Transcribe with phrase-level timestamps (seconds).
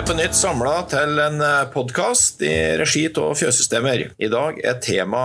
[0.00, 1.42] vi på nytt samla til en
[1.74, 4.06] podkast i regi av Fjøssystemer.
[4.16, 5.24] I dag er tema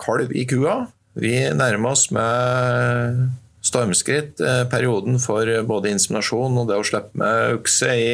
[0.00, 0.88] kalv i kua.
[1.14, 3.20] Vi nærmer oss med
[3.62, 8.10] stormskritt eh, perioden for både inseminasjon og det å slippe med ukse i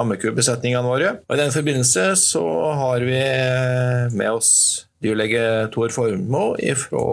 [0.00, 1.14] ammekubesetningene våre.
[1.28, 2.44] Og I den forbindelse så
[2.80, 3.22] har vi
[4.18, 4.52] med oss
[5.04, 6.48] dyrlege Tor Formo
[6.82, 7.08] fra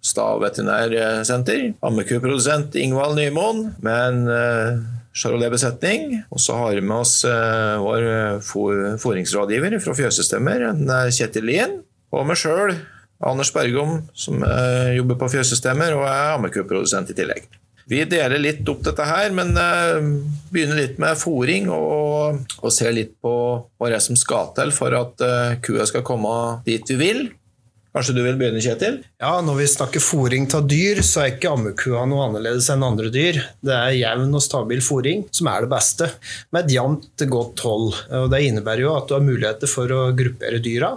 [0.00, 6.22] Stav veterinærsenter, ammekuprodusent Ingvald Nymoen med en Charolais-besetning.
[6.30, 8.40] Og så har vi med oss uh, vår
[9.02, 10.68] fôringsrådgiver fra Fjøssystemer,
[11.14, 11.78] Kjetil Lien.
[12.14, 12.76] Og meg sjøl,
[13.26, 14.42] Anders Bergom, som
[14.92, 17.48] jobber på Fjøssystemer og er ammekuprodusent i tillegg.
[17.88, 19.54] Vi deler litt opp dette her, men
[20.52, 24.72] begynner litt med fòring og, og ser litt på hva det er som skal til
[24.76, 25.24] for at
[25.64, 26.36] kua skal komme
[26.68, 27.22] dit vi vil.
[27.96, 28.98] Kanskje du vil begynne, Kjetil?
[29.16, 33.08] Ja, Når vi snakker fôring av dyr, så er ikke ammekua noe annerledes enn andre
[33.08, 33.38] dyr.
[33.64, 36.10] Det er jevn og stabil fôring som er det beste,
[36.52, 37.94] med et jevnt, godt hold.
[38.18, 40.90] Og Det innebærer jo at du har muligheter for å gruppere dyra,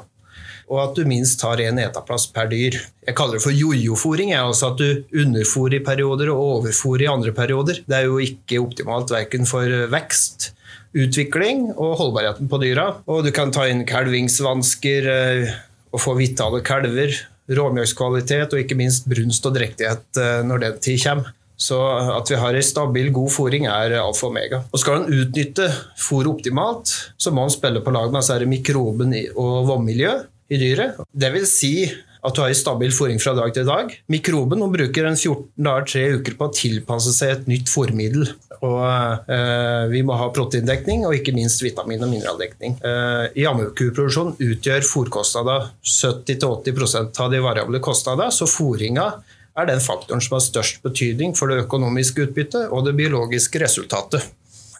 [0.67, 2.75] og at du minst har én etaplass per dyr.
[3.07, 4.35] Jeg kaller det for jojo-fôring.
[4.35, 7.79] Altså at du underfôrer i perioder og overfôrer i andre perioder.
[7.87, 10.51] Det er jo ikke optimalt verken for vekst,
[10.99, 12.89] utvikling og holdbarheten på dyra.
[13.07, 15.57] Og du kan ta inn kalvingsvansker eh,
[15.91, 17.15] å få vitale kalver,
[17.49, 21.35] råmjølkskvalitet og ikke minst brunst og drektighet eh, når den tid kommer.
[21.59, 21.75] Så
[22.15, 24.61] at vi har en stabil, god fôring er alfa og omega.
[24.71, 25.65] Og Skal en utnytte
[25.99, 30.13] fôret optimalt, så må en spille på lag med altså mikroben og vannmiljø
[30.49, 31.01] i dyret.
[31.11, 31.73] Det vil si
[32.19, 33.93] at du har stabil fôring fra dag til dag.
[34.11, 38.27] Mikroben bruker en 14 dager, tre uker på å tilpasse seg et nytt fôrmiddel.
[38.59, 42.75] Og eh, Vi må ha proteindekning og ikke minst vitamin- og mineraldekning.
[42.83, 49.13] Eh, I ammekuproduksjon utgjør fôrkostnader 70-80% av de variable kostnadene, så fôringa
[49.59, 54.27] er den faktoren som har størst betydning for det økonomiske utbyttet og det biologiske resultatet.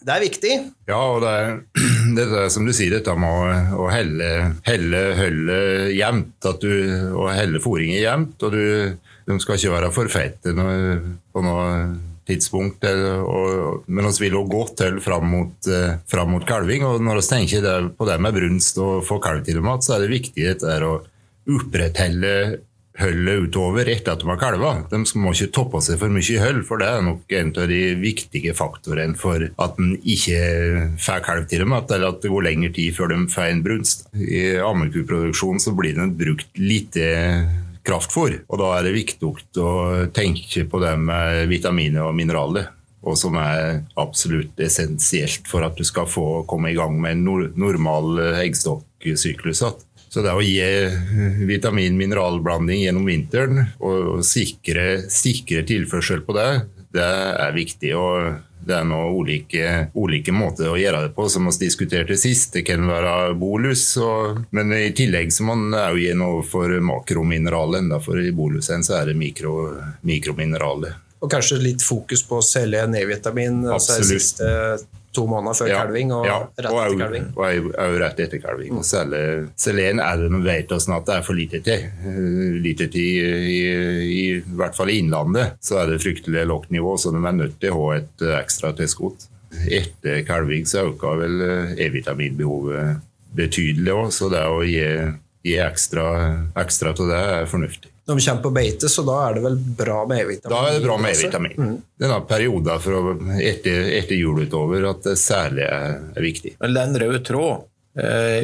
[0.00, 0.52] Det er viktig.
[0.88, 1.56] Ja, og det er,
[2.16, 4.30] det er som du sier, dette med å, å helle,
[4.66, 6.50] helle høllet jevnt.
[6.50, 8.46] og helle fôringen jevnt.
[8.46, 8.62] og du,
[9.28, 11.66] De skal ikke være for fete på noe
[12.30, 12.86] tidspunkt.
[12.86, 16.86] Og, men vi vil jo godt til fram mot, eh, fram mot kalving.
[16.86, 20.04] og Når vi tenker på det med brunst og få kalv til mat, så er
[20.04, 20.98] det viktig dette å
[21.50, 22.60] opprettholde
[23.00, 24.72] høllet utover etter at de har kalva.
[24.90, 27.80] De må ikke toppe seg for mye høll, for det er nok en av de
[28.00, 30.40] viktige faktorene for at en ikke
[31.00, 34.06] får kalv til dem, at det går lengre tid før de får en brunst.
[34.14, 37.08] I ammekuproduksjonen blir den brukt lite
[37.86, 39.30] kraftfôr, og da er det viktig
[39.62, 39.70] å
[40.14, 42.68] tenke på det med vitaminer og mineraler.
[43.00, 47.54] Og som er absolutt essensielt for at du skal få komme i gang med en
[47.56, 49.62] normal eggstokksyklus.
[50.10, 50.58] Så det å gi
[51.46, 56.48] vitamin-mineralblanding gjennom vinteren og sikre, sikre, tilførsel på det,
[56.96, 57.10] det
[57.46, 57.92] er viktig.
[57.94, 62.52] og det er noen ulike, ulike, måter å gjøre det på, som vi diskuterte sist.
[62.52, 67.88] Det kan være bolus, og, men i tillegg så man òg gi noe for makromineraler.
[68.04, 69.54] For i bolusen så er det mikro,
[70.06, 70.98] mikromineraler.
[71.20, 74.46] Og kanskje litt fokus på å selge ned-vitamin altså siste
[75.14, 77.26] to måneder før ja, kalving og ja, rett etter kalving.
[77.34, 78.76] Og òg rett etter kalving.
[78.78, 79.50] Mm.
[79.58, 81.88] Selen er det vi vet oss at det er for lite til.
[82.06, 86.70] Eh, lite til i, i, i hvert fall i Innlandet så er det fryktelig lavt
[86.74, 89.26] nivå, så de er nødt til å ha et eh, ekstra tilskudd.
[89.66, 93.02] Etter kalving så øker vel eh, E-vitaminbehovet
[93.34, 94.86] betydelig òg, så det å gi,
[95.46, 96.06] gi ekstra,
[96.58, 100.00] til det er fornuftig når vi kommer på beite, så da er det vel bra
[100.10, 100.50] med E-vitamin?
[100.50, 101.52] Da er det bra med E-vitamin.
[101.56, 101.76] Mm.
[102.02, 106.56] Denne perioden fra etter, etter jul utover at det særlig er, er viktig.
[106.58, 107.62] Men den røde tråd
[108.02, 108.38] eh,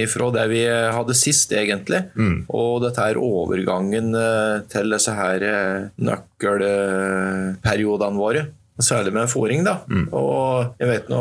[0.00, 2.38] ifra det vi hadde sist, egentlig, mm.
[2.48, 8.42] og dette er overgangen eh, til disse her eh, nøkkelperiodene våre.
[8.80, 9.84] Særlig med fòring, da.
[9.92, 10.08] Mm.
[10.16, 11.20] Og jeg vet nå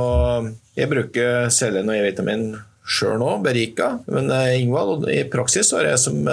[0.79, 2.55] Jeg bruker selen og E-vitamin
[2.87, 3.99] sjøl nå, Berika.
[4.07, 6.23] Men eh, Ingvald, i praksis så er det jeg som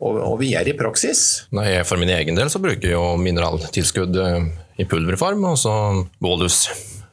[0.00, 1.44] og, og, vi er i praksis.
[1.56, 4.48] Nei, for min egen del så bruker jeg jo mineraltilskudd eh,
[4.80, 5.74] i pulverform, og så
[6.22, 6.64] bolus.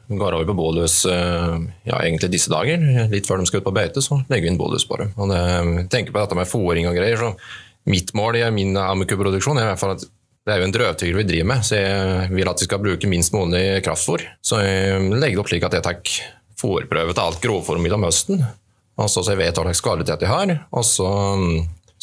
[0.08, 1.56] Går over på bolus eh,
[1.90, 2.84] ja, egentlig disse dager.
[3.12, 5.10] Litt før de skal ut på beite, så legger vi inn bolus på det.
[5.20, 5.42] Og det,
[5.92, 7.34] tenker på dette med fòring og greier, så
[7.92, 10.08] mitt mål i min amikuproduksjon er i hvert fall at
[10.48, 13.10] det er jo en drøvtygel vi driver med, så jeg vil at vi skal bruke
[13.12, 14.24] minst mulig kraftfôr.
[14.40, 16.14] Så jeg legger det opp slik at jeg tar
[16.58, 18.46] fòrprøve til alt grovfôrmiddel om høsten.
[18.98, 20.54] Og så jeg vet hva slags kvalitet jeg har.
[20.72, 21.10] Og så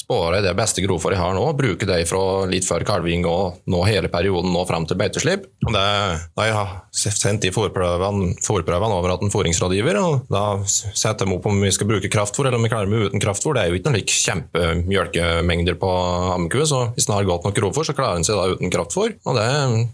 [0.04, 3.82] spare det beste grovfòret jeg har nå, bruke det fra litt før kalving og nå
[3.88, 5.46] hele perioden nå fram til beiteslipp.
[5.64, 5.84] Da
[6.44, 11.62] jeg har sendt de fòrprøvene over til en fôringsrådgiver, og da setter de opp om
[11.64, 13.56] vi skal bruke kraftfòr eller om vi klarer meg uten kraftfòr.
[13.56, 15.92] Det er jo ikke noen kjempemjølkemengder på
[16.34, 19.16] ammekue, så hvis en har godt nok grovfòr, så klarer en seg da uten kraftfòr.
[19.24, 19.48] Og det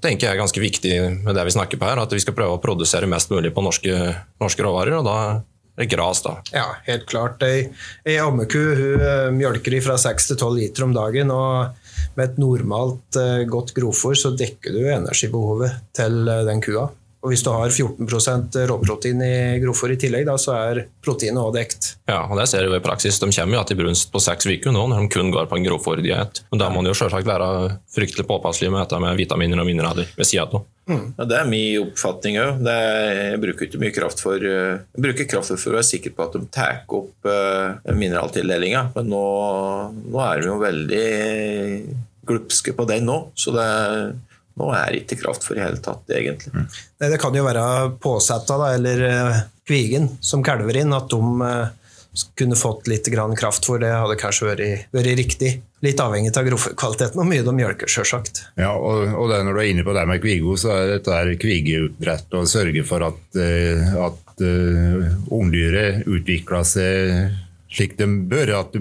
[0.04, 2.58] tenker jeg er ganske viktig med det vi snakker på her, at vi skal prøve
[2.58, 3.96] å produsere mest mulig på norske,
[4.42, 4.98] norske råvarer.
[5.00, 5.18] og da
[5.80, 6.34] det er gras, da.
[6.52, 7.40] Ja, helt klart.
[7.46, 7.70] Ei,
[8.04, 11.32] ei ammeku hun eh, mjølker fra 6 til 12 liter om dagen.
[11.32, 11.72] og
[12.18, 16.90] Med et normalt eh, godt grovfôr så dekker du energibehovet til eh, den kua.
[17.20, 21.52] Og hvis du har 14% råprotein i grovfòr i tillegg, da, så er proteinet òg
[21.58, 21.92] dekt.
[22.08, 23.20] Ja, og det ser vi i praksis.
[23.20, 25.66] De kommer jo til brunst på seks uker nå, når de kun går på en
[25.68, 26.44] grovfòrdiett.
[26.48, 30.08] Men da må man jo selvsagt være fryktelig påpasselig med dette med vitaminer og mineraler
[30.16, 30.64] ved sida av.
[30.90, 32.64] Ja, det er min oppfatning òg.
[32.66, 36.38] Jeg bruker ikke mye kraft for Jeg bruker kraft for å være sikker på at
[36.38, 38.88] de tar opp uh, mineraltildelinga.
[38.96, 39.26] Men nå,
[40.08, 41.04] nå er de jo veldig
[42.30, 43.20] glupske på den nå.
[43.38, 43.68] Så det,
[44.60, 46.52] nå er det ikke kraft for i hele tatt, egentlig.
[46.52, 46.68] Mm.
[47.10, 47.64] det kan jo være
[48.02, 51.72] påsetta da, eller uh, kvigen som kalver inn, at de uh,
[52.38, 53.80] kunne fått litt grann kraftfôr.
[53.82, 55.52] Det hadde kanskje vært, vært riktig.
[55.80, 58.42] Litt avhengig av grovkvaliteten og mye de mjølker, sjølsagt.
[58.60, 61.20] Ja, og, og det, når du er inne på det med kvigo, så er dette
[61.40, 65.06] kvigeoppdrett å sørge for at, uh, at uh,
[65.38, 67.30] ungdyret utvikler seg
[67.70, 68.54] slik de bør.
[68.60, 68.80] At de,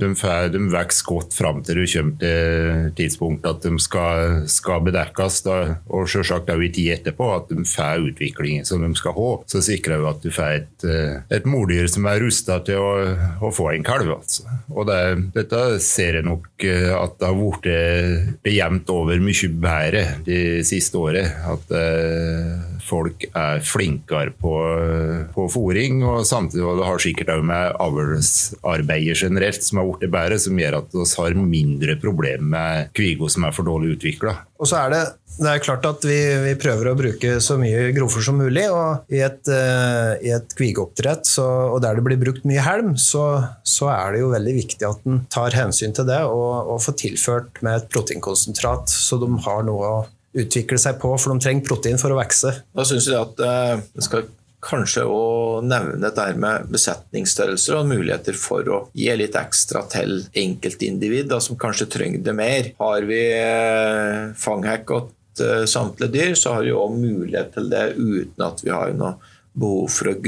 [0.00, 0.10] de,
[0.54, 5.40] de vokser godt fram til du kommer til tidspunktet at de skal, skal bedekkes.
[5.46, 5.58] Da,
[5.88, 9.30] og selvsagt også i tid etterpå, at de får utviklingen som de skal ha.
[9.50, 10.88] Så sikrer vi at du får et,
[11.36, 12.92] et mordyr som er rusta til å,
[13.40, 14.12] å, få en kalv.
[14.18, 14.46] Altså.
[14.72, 15.00] Og det,
[15.36, 21.28] dette ser jeg nok at det har blitt jevnt over mye bedre de siste året.
[21.50, 24.54] At eh, folk er flinkere på,
[25.34, 26.02] på fòring.
[26.04, 30.58] og samtidig og det har sikkert òg med avlsarbeidet generelt som har blitt bedre, som
[30.60, 34.36] gjør at vi har mindre problemer med kvigo som er for dårlig utvikla.
[34.60, 35.00] Det,
[35.40, 38.66] det er klart at vi, vi prøver å bruke så mye grovfòr som mulig.
[38.68, 43.26] og I et, uh, i et kvigeoppdrett og der det blir brukt mye helm, så,
[43.64, 46.98] så, er det jo veldig viktig at en tar hensyn til det og, og får
[47.06, 50.00] tilført med et proteinkonsentrat, så de har noe å
[50.36, 52.52] utvikle seg på, for de trenger protein for å vokse.
[52.76, 54.28] Da syns jeg at eh, det skal
[54.60, 61.32] kanskje å nevne dette med besetningsstørrelser og muligheter for å gi litt ekstra til enkeltindivid
[61.40, 62.70] som kanskje trenger det mer.
[62.80, 68.46] Har vi eh, fanghekket eh, samtlige dyr, så har vi òg mulighet til det uten
[68.46, 69.16] at vi har noe
[69.60, 70.18] behov for å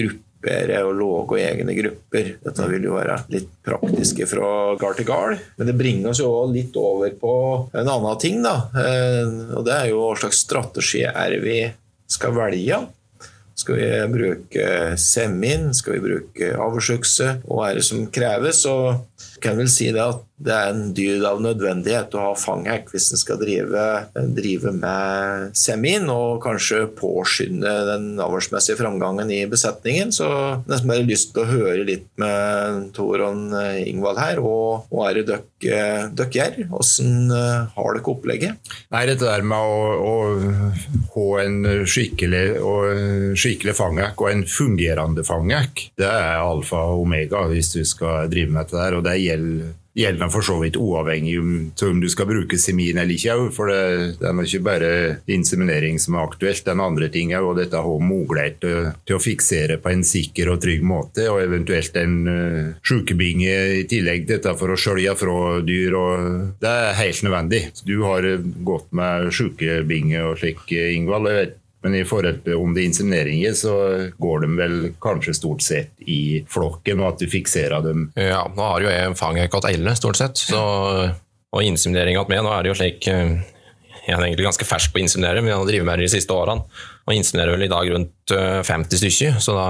[0.43, 2.37] gruppere og lage egne grupper.
[2.43, 5.39] Dette vil jo være litt praktiske fra gard til gard.
[5.57, 7.35] Men det bringer oss jo litt over på
[7.73, 8.69] en annen ting, da.
[9.57, 11.63] Og det er jo hva slags strategi er vi
[12.11, 12.83] skal velge.
[13.55, 15.73] Skal vi bruke semin?
[15.77, 17.43] Skal vi bruke avlsøkse?
[17.47, 18.65] Hva er det som kreves?
[18.67, 19.05] Og
[19.43, 23.13] kan vel si det at det er en dyd av nødvendighet å ha fanghekk hvis
[23.15, 23.83] en skal drive,
[24.35, 30.11] drive, med semin og kanskje påskynde den avlsmessige framgangen i besetningen.
[30.15, 30.27] Så
[30.67, 33.53] nesten bare lyst til å høre litt med Toron
[33.87, 34.43] Ingvald her.
[34.43, 36.59] Og og er det dere gjør?
[36.71, 37.33] Hvordan
[37.75, 38.73] har dere opplegget?
[38.93, 41.59] Nei, Dette der med å, å ha en
[41.89, 47.83] skikkelig, og, skikkelig fanghekk og en fungerende fanghekk, det er alfa og omega hvis du
[47.89, 48.79] skal drive med dette.
[48.79, 51.53] der, og det gjelder gjelder for så vidt uavhengig om,
[51.85, 53.37] om du skal bruke semin eller ikke.
[53.53, 54.91] For det, det, er ikke bare
[55.33, 57.51] inseminering som er aktuelt, er andre ting òg.
[57.51, 61.29] Og dette har ha mulighet til, til, å fiksere på en sikker og trygg måte,
[61.31, 64.27] og eventuelt en uh, sjukebinge i tillegg.
[64.31, 65.99] Dette for å skjølge fra dyr.
[65.99, 67.65] Og det er helt nødvendig.
[67.85, 68.29] Du har
[68.65, 71.29] gått med sjukebinge og slik, Ingvald.
[71.29, 73.75] Jeg vet men i forhold til om det er insemineringer, så
[74.23, 78.09] går de vel kanskje stort sett i flokken, og at du fikserer dem.
[78.19, 80.39] Ja, nå har jo jeg fanget katt elle, stort sett.
[80.39, 80.63] Så,
[81.53, 83.35] og inseminering med, nå er det jo slik eh,
[84.03, 86.15] Jeg er egentlig ganske fersk på å inseminere, men jeg har drevet med det de
[86.17, 86.65] siste årene.
[87.03, 89.39] Og inseminerer vel i dag rundt 50 eh, stykker.
[89.43, 89.69] Så, da,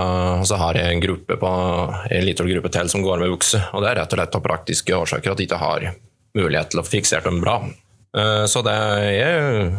[0.48, 3.60] så har jeg en gruppe på en liten gruppe til som går med bukse.
[3.72, 5.88] Og det er rett og slett av praktiske årsaker at de ikke har
[6.36, 7.58] mulighet til å fiksere dem bra.
[8.16, 9.72] Eh, så det er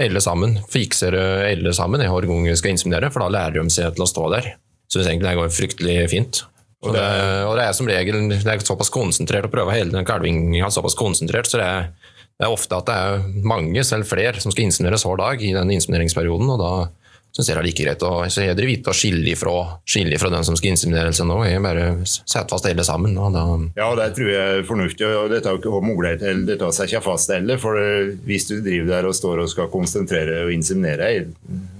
[0.00, 0.58] alle sammen.
[0.70, 4.06] Fikser alle sammen i hver gang vi skal inseminere, for da lærer de seg til
[4.06, 4.52] å stå der.
[4.88, 6.42] Så egentlig det går fryktelig fint.
[6.86, 7.06] Og det,
[7.48, 10.94] og det, er som regel det er såpass konsentrert å prøve hele den kalvinga såpass
[10.98, 11.88] konsentrert, så det er,
[12.38, 15.50] det er, ofte at det er mange, selv flere, som skal insemineres hver dag i
[15.56, 16.52] den insemineringsperioden.
[16.54, 16.72] og da
[17.34, 19.54] syns jeg det er like greit å så jeg vite å skille ifra,
[19.86, 21.36] skille ifra den som skal insemineres nå.
[21.46, 23.14] Jeg bare setter fast alle sammen.
[23.14, 23.44] Da...
[23.78, 25.06] Ja, det tror jeg er fornuftig.
[25.06, 27.60] og Dette er ikke mulighet til dette å sette fast heller.
[27.62, 27.78] For
[28.26, 31.28] hvis du driver der og står og skal konsentrere og inseminere,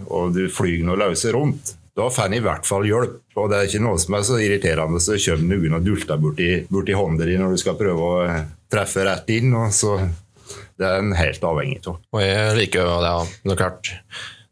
[0.08, 3.18] og du flyr noe løse rundt, da får en i hvert fall hjelp.
[3.38, 6.48] Og det er ikke noe som er så irriterende så kommer noen og dulter borti,
[6.70, 8.40] borti hånda di når du skal prøve å
[8.70, 9.50] treffe rett inn.
[9.58, 9.98] og så
[10.78, 11.98] Det er en helt avhengig av.
[12.14, 13.96] Og jeg liker jo det, det er klart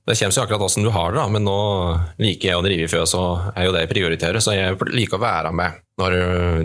[0.06, 1.60] det kommer jo akkurat hvordan du har det, da, men nå
[2.22, 4.38] liker jeg å drive i fjøs, og er jo det jeg prioriterer.
[4.42, 6.14] Så jeg liker å være med når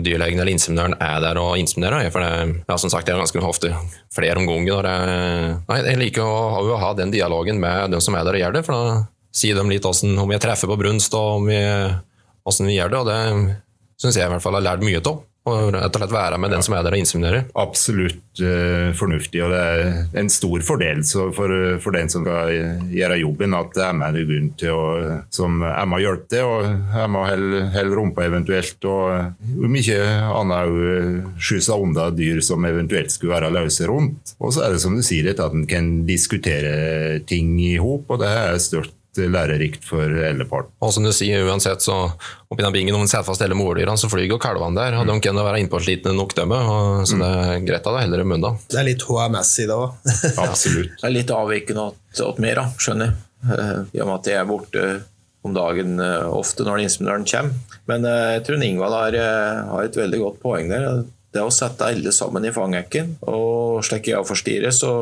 [0.04, 2.06] dyrlegen eller inseminøren er der og inseminerer.
[2.14, 3.72] For det, ja, som sagt, det er ganske ofte
[4.14, 4.70] flere om gangen.
[4.70, 8.64] Jeg, liker å, å, ha den dialogen med dem som er der og gjør det.
[8.68, 9.02] for da
[9.34, 13.02] sier de litt hvordan, om jeg treffer på brunst, og om hvordan vi gjør det,
[13.02, 13.20] og det
[14.02, 15.22] syns jeg i hvert fall har lært mye av.
[15.42, 17.48] Og rett og slett være med den som er der og inseminerer.
[17.58, 23.18] Absolutt uh, fornuftig, og det er en stor fordel for, for, den som skal gjøre
[23.18, 24.84] jobben, at Emma er grunn til å,
[25.34, 29.98] som Emma hjelper til, og Emma holder rumpa eventuelt, og om ikke
[30.30, 34.36] annet òg skyser unna dyr som eventuelt skulle være løse rundt.
[34.38, 38.22] Og så er det som du sier, at en kan diskutere ting i hop, og
[38.22, 40.72] det er størt lærerikt for hele parten.
[40.80, 41.96] Og som du sier, uansett så
[42.48, 44.96] oppi den bingen om en setter fast hele måldyrene, så flyr jo kalvene der.
[44.98, 46.54] og De kan være innpåslitne nok, dem
[47.08, 48.58] Så det er greit av det heller i munnen.
[48.72, 50.12] Det er litt HMS i det òg.
[50.46, 50.96] Absolutt.
[50.98, 53.16] Det er litt avvikende åt mer, da, skjønner jeg.
[53.52, 54.84] Eh, I og med at jeg er borte
[55.42, 57.78] om dagen eh, ofte når inseminøren kommer.
[57.90, 59.18] Men eh, jeg tror Ingvald har,
[59.72, 63.16] har et veldig godt poeng der det å sette alle sammen i fangekken.
[63.30, 64.92] Og slik jeg forstår det, så,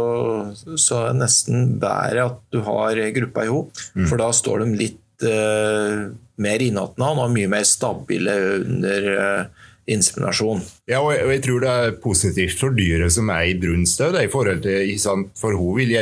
[0.76, 3.72] så, er det nesten bedre at du har gruppa i hop.
[3.98, 4.06] Mm.
[4.06, 6.10] For da står de litt uh,
[6.40, 10.62] mer innatna og mye mer stabile under eh, inseminasjon.
[10.90, 14.00] Ja, og jeg, og jeg, tror det er positivt for dyret som er i brunst
[14.00, 14.96] i forhold til
[15.38, 15.92] For hun vil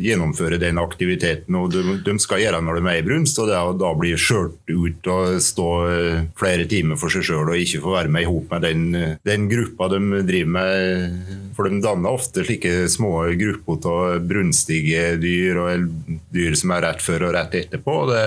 [0.00, 3.38] gjennomføre den aktiviteten og de, de skal gjøre når de er i brunst.
[3.38, 7.52] og det, og Da blir skjørt ut og stå eh, flere timer for seg sjøl
[7.52, 8.82] og ikke få være med i hop med den,
[9.26, 11.20] den, gruppa de driver med.
[11.56, 15.88] For de danner ofte slike små grupper av brunstige dyr og
[16.32, 17.96] dyr som er rett før og rett etterpå.
[18.10, 18.26] det,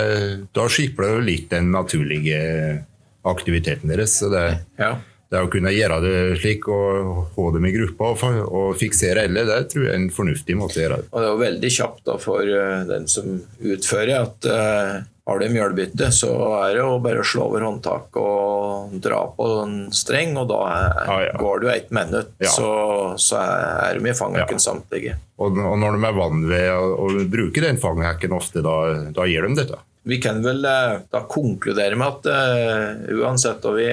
[0.56, 2.84] Da skipper det litt den naturlige
[3.24, 4.18] aktiviteten deres.
[4.20, 4.44] Så det,
[4.80, 4.92] ja.
[5.32, 9.46] det, å kunne gjøre det slik og få dem i gruppa og, og fiksere alle,
[9.48, 11.72] det tror jeg er en fornuftig måte å gjøre det Og Det er jo veldig
[11.78, 16.80] kjapt da, for uh, den som utfører, at uh, har du mjølbytte, så er det
[16.82, 21.22] jo bare å slå over håndtaket og dra på en streng, og da er, ah,
[21.24, 21.38] ja.
[21.40, 22.50] går det jo ett minutt, ja.
[22.52, 22.68] så,
[23.16, 24.64] så, er de i fanghekken ja.
[24.66, 25.16] samtlige.
[25.40, 28.76] Og, og, når de er vant ved å, å bruke den fanghekken ofte, da,
[29.16, 29.80] da gir de dette?
[30.04, 33.86] Vi kan vel eh, da konkludere med at uh, uansett hva vi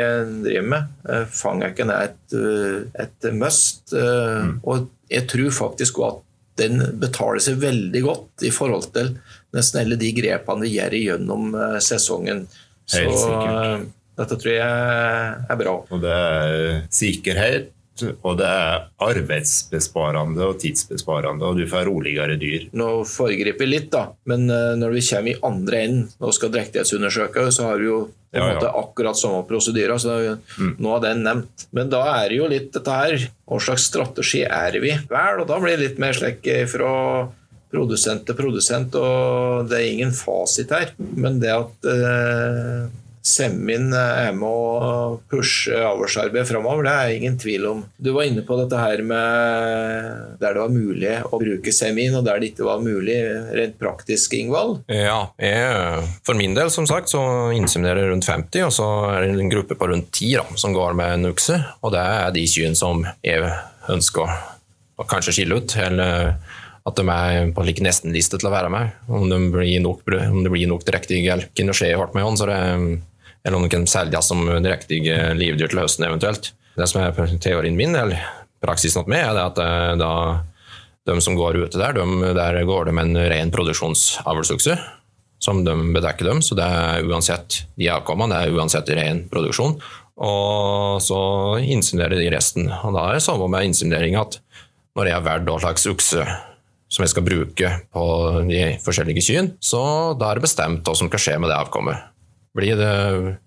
[0.44, 3.94] driver med, uh, fangekken er et, uh, et must.
[3.96, 4.58] Mm.
[4.68, 6.20] Og jeg tror faktisk at
[6.60, 9.14] den betaler seg veldig godt i forhold til
[9.56, 12.44] nesten alle de grepene vi gjør gjennom sesongen.
[12.92, 13.08] Så
[14.20, 15.78] dette tror jeg er bra.
[15.88, 17.72] Og det er sikkerhet
[18.10, 22.70] og det er arbeidsbesparende og tidsbesparende, og du får roligere dyr.
[22.78, 26.54] Nå foregriper vi litt, da, men eh, når vi kommer i andre enden og skal
[26.56, 29.98] drektighetsundersøke, så har vi jo på en ja, måte akkurat samme prosedyre.
[30.00, 30.16] Så
[30.56, 30.76] mm.
[30.80, 31.68] nå er den nevnt.
[31.76, 34.94] Men da er det jo litt dette her Hva slags strategi er vi?
[35.12, 36.94] Vel, og da blir det litt mer slik fra
[37.72, 40.94] produsent til produsent, og det er ingen fasit her.
[40.98, 42.88] Men det at eh,
[43.22, 47.84] Semin er med å pushe avlsarbeidet framover, det er ingen tvil om.
[48.02, 52.26] Du var inne på dette her med der det var mulig å bruke semin, og
[52.26, 53.20] der det ikke var mulig
[53.54, 54.82] rent praktisk, Ingvald?
[54.90, 57.22] Ja, jeg, for min del som sagt så
[57.54, 60.74] inseminerer jeg rundt 50, og så er det en gruppe på rundt 10 da, som
[60.74, 61.60] går med en ukse.
[61.82, 63.54] og det er de kyrne som jeg
[63.92, 64.34] ønsker
[64.98, 65.78] å kanskje skille ut.
[65.78, 66.36] eller
[66.82, 68.96] at de er på like nesten-liste til å være med.
[69.06, 70.02] Om, de blir nok,
[70.32, 72.58] om det blir nok direkte hjelp kunne skje hardt med henne, så det
[73.44, 75.00] eller om de kan selges som direkte
[75.38, 76.52] livdyr til høsten eventuelt.
[76.78, 78.22] Det som er teorien min, eller
[78.64, 80.12] praksisen med, er at eh, da,
[81.10, 84.78] de som går ute der, de, der går det med en ren produksjonsavlsokse
[85.42, 86.44] som de bedekker dem.
[86.46, 89.80] Så det er uansett de avkommene, det er uansett ren produksjon.
[90.22, 91.22] Og så
[91.64, 92.70] inseminerer de resten.
[92.70, 94.38] Og da er det samme med inseminering at
[94.98, 96.26] når jeg har valgt hva slags ukse
[96.92, 98.06] som jeg skal bruke på
[98.50, 99.82] de forskjellige kyrne, så
[100.20, 102.10] da er det bestemt hva som skal skje med det avkommet.
[102.58, 102.96] Blir det,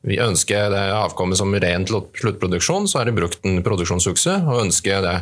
[0.09, 4.39] vi ønsker det avkommet som ren sluttproduksjon, så er det brukt en produksjonsukse.
[4.49, 5.19] Og ønsker det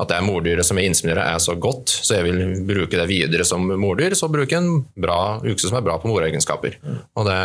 [0.00, 3.04] at det er mordyret som jeg innseminerer er så godt, så jeg vil bruke det
[3.10, 6.78] videre som mordyr, så bruker jeg en bra ukse som er bra på moregenskaper.
[6.88, 7.40] Og, det,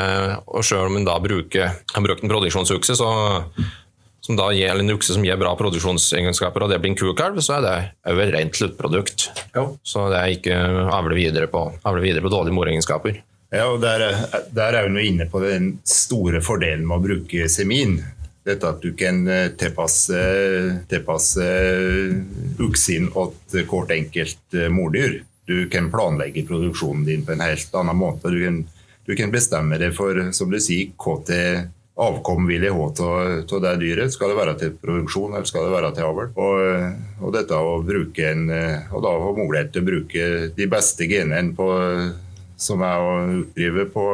[0.47, 3.09] og selv om en da bruker, har brukt en produksjonsukse, så,
[4.23, 7.59] som da gir, en ukse som gir bra produksjonsegenskaper, og det blir en kukalv, så
[7.59, 7.77] er det
[8.13, 9.29] òg et rent sluttprodukt.
[9.57, 9.67] Jo.
[9.83, 10.59] Så det er ikke
[10.95, 13.19] avle videre på, avle videre på dårlige moregenskaper.
[13.53, 14.01] Ja, og Der,
[14.51, 17.99] der er vi inne på den store fordelen med å bruke semin.
[18.45, 20.17] Dette at du kan eh, tilpasse,
[20.89, 21.45] tilpasse
[22.61, 23.07] uksin
[23.49, 25.23] til hvert enkelt eh, mordyr.
[25.49, 28.29] Du kan planlegge produksjonen din på en helt annen måte.
[28.33, 28.59] Du kan,
[29.05, 31.17] du kan bestemme deg for som du sier, hva
[31.95, 34.13] avkom vil jeg ha av det dyret.
[34.13, 36.31] Skal det være til produksjon eller skal det være til avl?
[36.35, 38.49] Og, og, dette å bruke en,
[38.91, 41.69] og da ha mulighet til å bruke de beste genene på
[42.57, 44.05] som er å oppdrive på,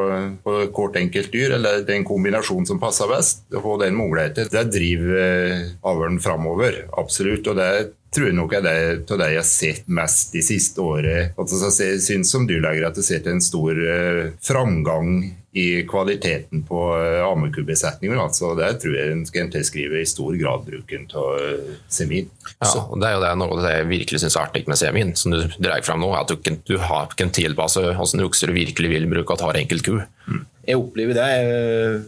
[0.44, 3.46] på hvert enkelt dyr, eller den kombinasjonen som passer best.
[3.52, 7.48] Få den muligheten, det driver eh, avlen framover, absolutt.
[7.52, 7.72] Og det
[8.12, 8.78] tror jeg nok er det
[9.14, 11.38] av det jeg har sett mest de siste året.
[11.40, 15.14] At jeg syns som dyrleger at jeg ser en stor uh, framgang
[15.52, 18.20] i kvaliteten på uh, amekubesetninger.
[18.24, 22.30] Altså, det tror jeg en skal tilskrive i stor grad bruken av uh, semin.
[22.62, 24.80] Ja, og Det er jo det, noe av det jeg virkelig syns er artig med
[24.80, 26.14] semin, som du drar fram nå.
[26.16, 29.60] At du, kan, du har, kan tilpasse hvordan okser du virkelig vil bruke og tar
[29.60, 30.00] enkelt ku.
[30.32, 30.48] Mm.
[30.70, 31.30] Jeg opplever det.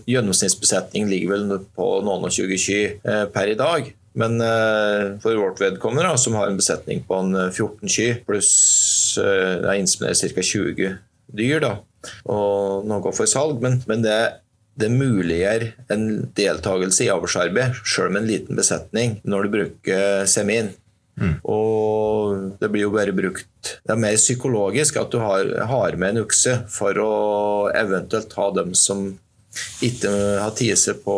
[0.07, 2.99] Gjennomsnittsbesetning ligger vel på noen og 20 kyr
[3.33, 3.89] per i dag.
[4.13, 4.37] Men
[5.23, 8.51] for vårt vedkommende, da, som har en besetning på en 14 eh, ky, pluss
[9.17, 10.45] det er inseminerer ca.
[10.45, 10.93] 20
[11.33, 11.73] dyr, da,
[12.29, 14.19] og noe for salg, men, men det,
[14.79, 16.07] det muliggjør en
[16.37, 20.73] deltakelse i avlsarbeid, sjøl med en liten besetning, når du bruker semin.
[21.21, 21.35] Mm.
[21.45, 26.15] Og det blir jo bare brukt Det er mer psykologisk at du har, har med
[26.15, 27.11] en ukse for å
[27.69, 29.11] eventuelt ha dem som
[29.85, 30.09] ikke
[30.41, 31.15] har tid seg på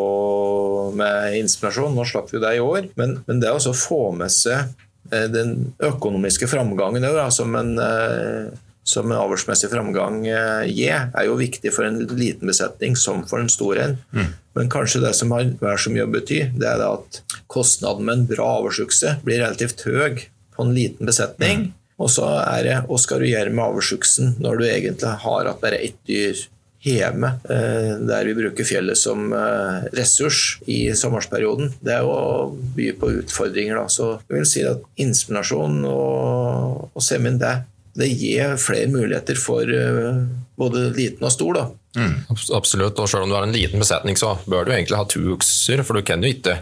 [0.99, 1.95] med inspirasjon.
[1.95, 4.75] Nå slapp vi det i år, men, men det å få med seg
[5.13, 8.51] eh, den økonomiske framgangen òg, som en eh,
[8.85, 13.41] som en avlsmessig framgang eh, gir, er jo viktig for en liten besetning som for
[13.41, 13.97] en stor en.
[14.13, 14.33] Mm.
[14.55, 18.19] Men kanskje det som har vært så mye å bety, det er at kostnaden med
[18.19, 20.21] en bra avlsukse blir relativt høy
[20.55, 21.65] på en liten besetning.
[21.65, 21.73] Mm.
[22.05, 25.61] Og så er det hva skal du gjøre med avlsuksen når du egentlig har at
[25.63, 26.45] bare ett dyr
[26.85, 32.91] hjemme, eh, der vi bruker fjellet som eh, ressurs i sommersperioden, det er å by
[32.99, 33.79] på utfordringer.
[33.79, 33.89] Da.
[33.89, 37.55] Så jeg vil si at inspirasjon og, og semin, det,
[37.95, 40.23] det gir flere muligheter for eh,
[40.59, 41.59] både liten og stor.
[41.59, 42.01] Da.
[42.01, 42.17] Mm.
[42.57, 45.23] Absolutt, og selv om du har en liten besetning, så bør du egentlig ha to
[45.35, 46.59] ukser, for du kan jo ikke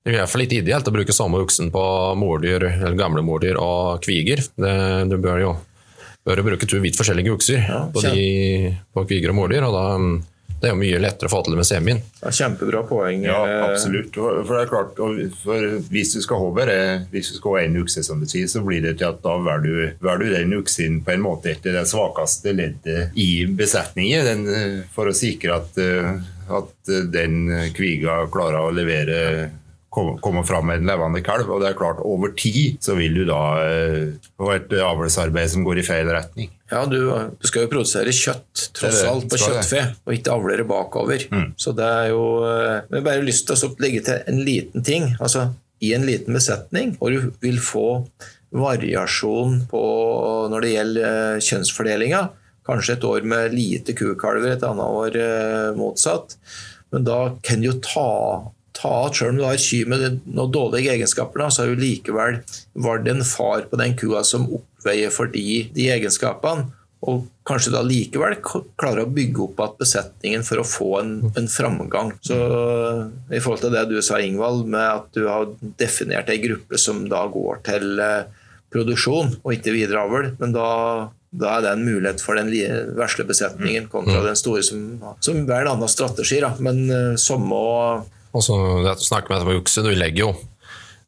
[0.00, 1.80] det er i hvert fall ikke ideelt å bruke samme uksen på
[2.16, 4.40] mordyr, eller gamle mordyr og kviger.
[4.56, 4.76] Det,
[5.10, 5.50] du bør jo
[6.24, 9.66] bør bruke to vidt forskjellige ukser ja, på, de, på kviger og mordyr.
[9.68, 10.14] og da mm,
[10.60, 12.00] det er jo mye lettere å få til det med semien.
[12.20, 13.22] Ja, kjempebra poeng.
[13.24, 14.12] Ja, absolutt.
[14.16, 14.98] For det er klart,
[15.88, 16.78] Hvis du skal ha bare
[17.10, 19.38] hvis du skal ha en ukse, som du sier, så blir det til at da
[19.40, 24.28] velger du, velger du den uksen på en måte etter det svakeste leddet i besetningen,
[24.28, 25.80] den, for å sikre at,
[26.60, 29.20] at den kviga klarer å levere
[29.90, 31.50] komme fram med en levende kalv.
[31.50, 35.64] Og det er klart, over tid så vil du da eh, få et avlsarbeid som
[35.66, 36.50] går i feil retning.
[36.70, 40.66] Ja, du, du skal jo produsere kjøtt, tross alt, på kjøttfe, og ikke avle det
[40.70, 41.24] bakover.
[41.34, 41.48] Mm.
[41.58, 44.86] Så det er jo eh, Vi har bare lyst til å legge til en liten
[44.86, 45.14] ting.
[45.18, 45.50] altså
[45.80, 48.02] i en liten besetning, og du vil få
[48.52, 49.80] variasjon på
[50.52, 52.20] når det gjelder eh, kjønnsfordelinga.
[52.68, 55.16] Kanskje et år med lite kukalver, et annet år
[55.78, 56.36] motsatt.
[56.92, 58.10] Men da kan du jo ta
[58.88, 62.40] at selv om du har ky med noen dårlige egenskaper, så har du likevel
[62.74, 66.70] vært en far på den kua som oppveier for de, de egenskapene.
[67.08, 71.46] Og kanskje da likevel klarer å bygge opp igjen besetningen for å få en, en,
[71.48, 72.12] framgang.
[72.20, 72.36] Så
[73.32, 75.48] I forhold til det du sa, Ingvald, med at du har
[75.80, 78.28] definert ei gruppe som da går til eh,
[78.70, 80.68] produksjon og ikke videre avl, men da
[81.30, 82.48] da er det en mulighet for den
[82.98, 84.24] vesle besetningen kontra mm.
[84.26, 84.80] den store, som,
[85.22, 86.40] som er en annen strategi.
[86.42, 86.50] Da.
[86.58, 87.60] Men uh, samme
[88.30, 88.56] og så
[89.02, 90.32] snakker med ukse, du legger jo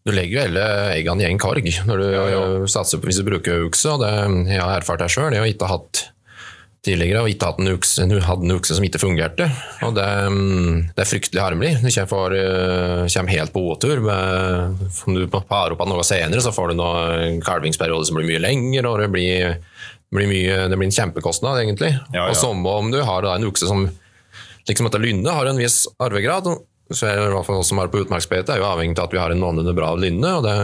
[0.02, 0.62] du legger jo hele
[0.96, 2.46] eggene i en karg når du ja, ja.
[2.70, 3.86] satser på hvis du bruker ukse.
[3.92, 4.10] og det,
[4.50, 5.30] Jeg har erfart det sjøl.
[5.30, 6.00] Jeg har ikke hatt
[6.82, 9.46] tidligere og ikke hatt en ukse, hadde en ukse som ikke fungerte.
[9.86, 10.06] og Det,
[10.96, 11.76] det er fryktelig harmelig.
[11.84, 14.02] Du kommer, eh, kommer helt på otur.
[14.02, 18.88] Om du parer opp noe senere, så får du en kalvingsperiode som blir mye lengre.
[18.90, 19.54] og Det blir,
[20.10, 21.94] blir, mye, det blir en kjempekostnad, egentlig.
[22.10, 23.86] Ja, og som om du har en ukse som
[24.66, 26.50] liksom etter Lynne har en viss arvegrad
[26.96, 29.14] så er det i hvert fall som er på utmarksbeite, er jo avhengig av at
[29.16, 30.34] vi har en noenlunde bra lynne.
[30.38, 30.56] og det,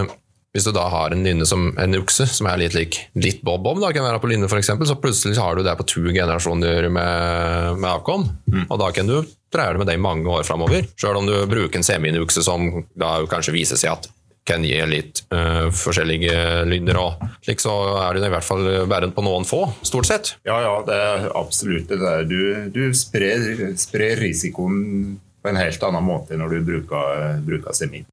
[0.54, 3.80] Hvis du da har en lynne som en ukse som er litt lik litt bob-bob,
[3.94, 7.90] kan være på lynne f.eks., så plutselig har du det på to generasjoner med, med
[7.90, 8.28] avkom.
[8.48, 8.68] Mm.
[8.68, 9.18] Og da kan du
[9.52, 10.86] dreie det med det i mange år framover.
[11.00, 14.10] Sjøl om du bruker en semiukse som da kanskje viser seg at
[14.48, 16.98] kan gi litt uh, forskjellige lyder.
[17.00, 20.34] og slik så er det i hvert fall bare på noen få, stort sett.
[20.48, 22.24] Ja, ja, det er absolutt det der.
[22.28, 22.40] Du,
[22.72, 23.44] du sprer,
[23.80, 28.06] sprer risikoen på en helt annen måte når du bruker, bruker semin.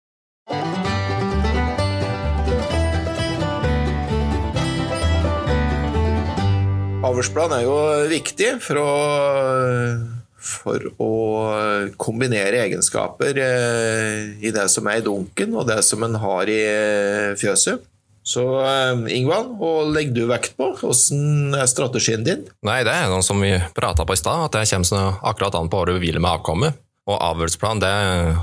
[7.06, 7.74] Avlsplan er jo
[8.10, 8.92] viktig for å,
[10.42, 11.10] for å
[12.02, 16.62] kombinere egenskaper eh, i det som er i dunken og det som en har i
[17.38, 17.86] fjøset.
[18.26, 20.72] Så eh, Ingvald, hva legger du vekt på?
[20.80, 22.48] Hvordan er strategien din?
[22.66, 25.70] Nei, Det er noe som vi prata på i stad, at det kommer akkurat an
[25.70, 26.82] på hva du vil med avkommet.
[27.06, 27.92] Og avlsplan, det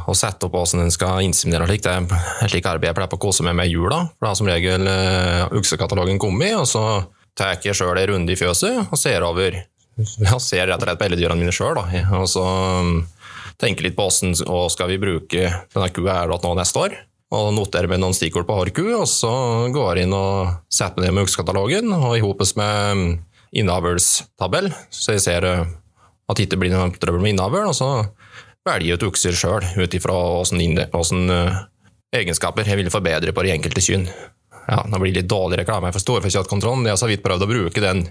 [0.07, 3.19] å sette opp hvordan en skal inseminere slik, det er slik arbeid jeg pleier på
[3.19, 4.05] å kose meg med i jula.
[4.15, 6.85] For da har som regel uh, uksekatalogen kommet, og så
[7.39, 9.57] tar jeg sjøl en runde i fjøset og ser over
[9.93, 11.81] Jeg ser rett og slett på alle dyrene mine sjøl.
[12.17, 12.45] Og så
[12.79, 13.03] um,
[13.61, 16.97] tenker litt på hvordan skal vi bruke denne kua her nå neste år.
[17.33, 19.33] og noterer med noen stikkord på hver ku, og så
[19.73, 23.23] går jeg inn og setter meg ned med uksekatalogen, og i hopes med
[23.57, 25.71] innavlstabell, så jeg ser eh,
[26.29, 27.89] at det ikke blir noe trøbbel med innavl, og så
[28.69, 31.31] velger jeg ut okser sjøl, ut ifra åssen
[32.13, 34.07] egenskaper jeg vil forbedre på de enkelte kyn.
[34.69, 36.87] Ja, det blir litt dårlig reklame for storfekjøttkontrollen.
[36.87, 38.05] Jeg har så vidt prøvd å bruke den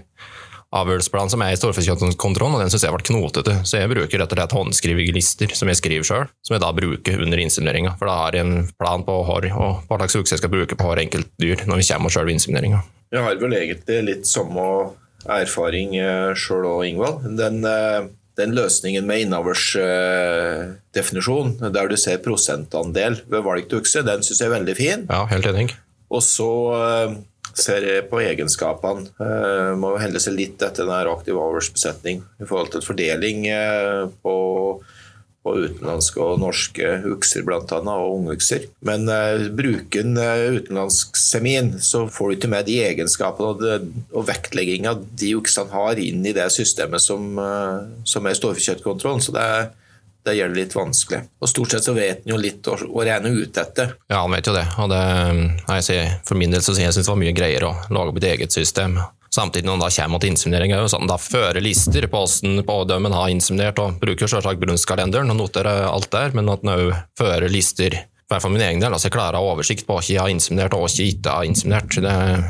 [0.72, 3.58] avlsplanen som er i storfekjøttkontrollen, og den syns jeg ble knotete.
[3.68, 7.24] Så jeg bruker rett og slett håndskrivelister som jeg skriver sjøl, som jeg da bruker
[7.24, 7.94] under insemineringa.
[8.00, 10.78] For da har jeg en plan på hår og hva slags okse jeg skal bruke
[10.78, 12.82] på hver enkelt dyr når vi kommer til ved insemineringa.
[13.12, 14.66] Jeg har vel egentlig litt samme
[15.28, 15.94] erfaring
[16.40, 17.28] sjøl òg, Ingvald.
[17.38, 18.08] Den, eh,
[18.38, 24.58] den, løsningen med innavlsdefinisjon, der du ser prosentandel ved valgt ukse, den syns jeg er
[24.58, 25.00] veldig fin.
[25.10, 25.66] Ja, helt enig.
[26.12, 27.10] Og så uh,
[27.52, 29.02] ser jeg på egenskapene.
[29.20, 33.38] Uh, må helle seg litt etter den aktive avlsbesetning i forhold til fordeling
[34.24, 34.34] på
[35.42, 38.68] på utenlandske og norske ukser bl.a., og ungukser.
[38.86, 43.62] Men uh, bruker en uh, utenlandsk semin, så får du ikke med de egenskapene og,
[43.62, 49.24] det, og vektlegginga de uksene har inn i det systemet som, uh, som er storfekjøttkontrollen.
[49.24, 49.48] Så det,
[50.26, 51.24] det gjør det litt vanskelig.
[51.42, 53.96] Og Stort sett så vet en jo litt å, å regne ut etter.
[54.06, 54.68] Ja, han vet jo det.
[54.78, 57.98] Og det jeg ser, for min del så synes jeg det var mye greiere å
[57.98, 59.00] lage mitt eget system.
[59.32, 63.30] Samtidig når det kommer til inseminering, sånn, da fører lister på hvordan på dømmen har
[63.32, 68.02] inseminert, og bruker selvsagt brunstkalenderen og noterer alt der, men at man òg fører lister,
[68.32, 70.72] i min egen del, altså jeg klarer å ha oversikt på hva jeg har inseminert
[70.72, 71.98] og hva jeg ikke har inseminert.
[72.00, 72.46] Det er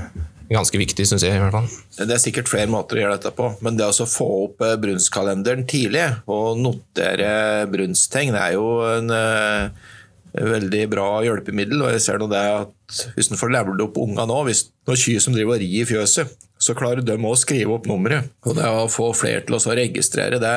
[0.52, 1.34] ganske viktig, syns jeg.
[1.34, 1.66] i hvert fall.
[1.96, 4.76] Det er sikkert flere måter å gjøre dette på, men det å få opp eh,
[4.82, 7.32] brunstkalenderen tidlig og notere
[7.72, 9.90] brunsttegn er jo en uh,
[10.32, 11.82] veldig bra hjelpemiddel.
[11.82, 15.02] og jeg ser nå det at Hvis en får levd opp unga nå, hvis noen
[15.02, 18.30] kyr som driver og rir i fjøset, så klarer de å skrive opp nummeret.
[18.46, 20.56] Og det å få flere til å registrere, det,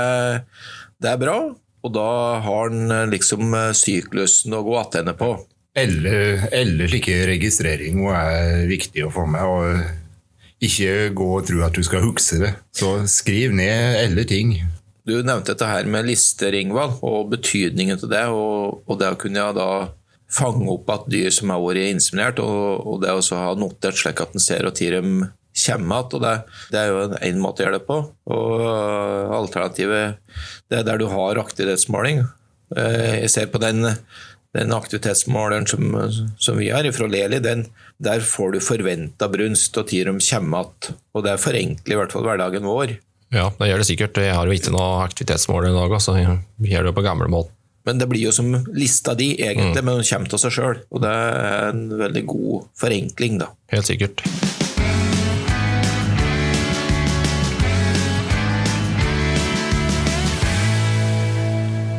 [1.02, 1.39] det er bra.
[1.86, 2.10] Og da
[2.46, 5.34] har en eh, liksom eh, syklusen å gå tilbake på.
[5.76, 9.44] Eller, eller like registrering er viktig å få med.
[9.44, 12.54] og Ikke gå og tro at du skal huske det.
[12.78, 14.56] Så skriv ned alle ting.
[15.06, 18.24] Du nevnte dette her med lister, Ingvald, og betydningen til det.
[18.34, 19.70] Og, og det å kunne da
[20.32, 24.24] fange opp at dyr som har vært inseminert, og, og det å ha notert slik
[24.24, 26.22] at en ser og tid dem kommer igjen.
[26.22, 26.36] Det,
[26.72, 28.00] det, er jo en måte å gjøre det på.
[28.36, 28.63] Og
[29.39, 30.22] alternativet
[30.70, 32.24] det er der du har aktivitetsmåling.
[32.76, 33.86] Eh, jeg ser på den,
[34.58, 35.96] den aktivitetsmåleren som,
[36.38, 40.65] som, vi har fra Leli, den, der får du forventa brunst og tid de kommer
[40.65, 41.02] igjen.
[41.15, 42.98] Og det forenkler i hvert fall hverdagen vår.
[43.34, 44.22] Ja, det gjør det sikkert.
[44.22, 47.52] Jeg har jo ikke noe aktivitetsmåler i dag, så vi gjør det på gamle måten.
[47.86, 49.86] Men det blir jo som lista di, egentlig, mm.
[49.86, 50.80] men den kommer til seg sjøl.
[50.89, 53.52] Og det er en veldig god forenkling, da.
[53.76, 54.26] Helt sikkert.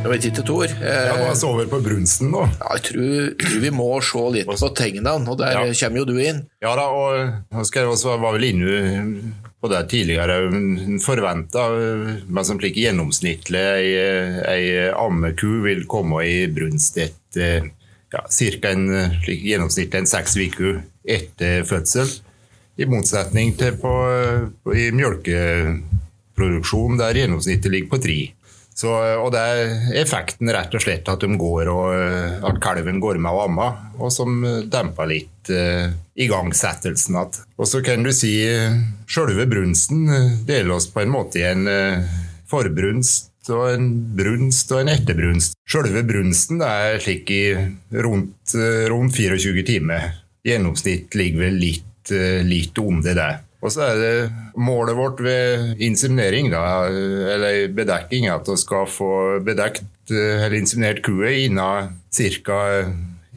[0.06, 0.70] Jeg vet ikke, Tor.
[0.70, 2.44] Eh, ja, vi over på brunsten, da.
[2.60, 5.64] Ja, jeg tror, tror, vi må se litt på tegnene, og der ja.
[5.80, 6.46] kommer jo du inn.
[6.62, 7.10] Ja da, og
[7.90, 8.70] også var vel inne
[9.58, 10.46] på det tidligere.
[11.02, 13.98] Forventa men som slik gjennomsnittlig ei,
[14.46, 17.66] ei ammeku vil komme i brunst etter
[18.14, 18.70] ja, ca.
[18.70, 18.86] en
[19.26, 22.06] gjennomsnittlig en seks uker etter fødsel.
[22.78, 23.90] I motsetning til på,
[24.62, 28.35] på i mjølkeproduksjon, der gjennomsnittet ligger på tre.
[28.76, 31.94] Så, og det er effekten rett og slett at, de går og,
[32.44, 37.46] at kalven går med og ammer, og som demper litt uh, igangsettelsen igjen.
[37.56, 38.34] Og så kan du si
[39.08, 40.04] sjølve brunsten
[40.44, 42.20] deler oss på en måte i en uh,
[42.52, 45.56] forbrunst og en brunst og en etterbrunst.
[45.64, 47.42] Sjølve brunsten er slik i
[48.04, 48.56] rundt,
[48.90, 50.10] rundt 24 timer.
[50.46, 52.12] Gjennomsnitt ligger vel litt,
[52.44, 53.30] litt under det.
[53.66, 59.12] Og så er det målet vårt ved inseminering, da, eller bedekking, at vi skal få
[59.42, 62.60] bedekt eller inseminert kua innen ca.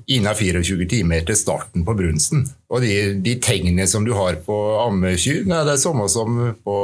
[0.09, 2.47] Innen 24 timer etter starten på brunsten.
[2.73, 6.77] Og de, de tegnene som du har på ammekyr, det er det samme som på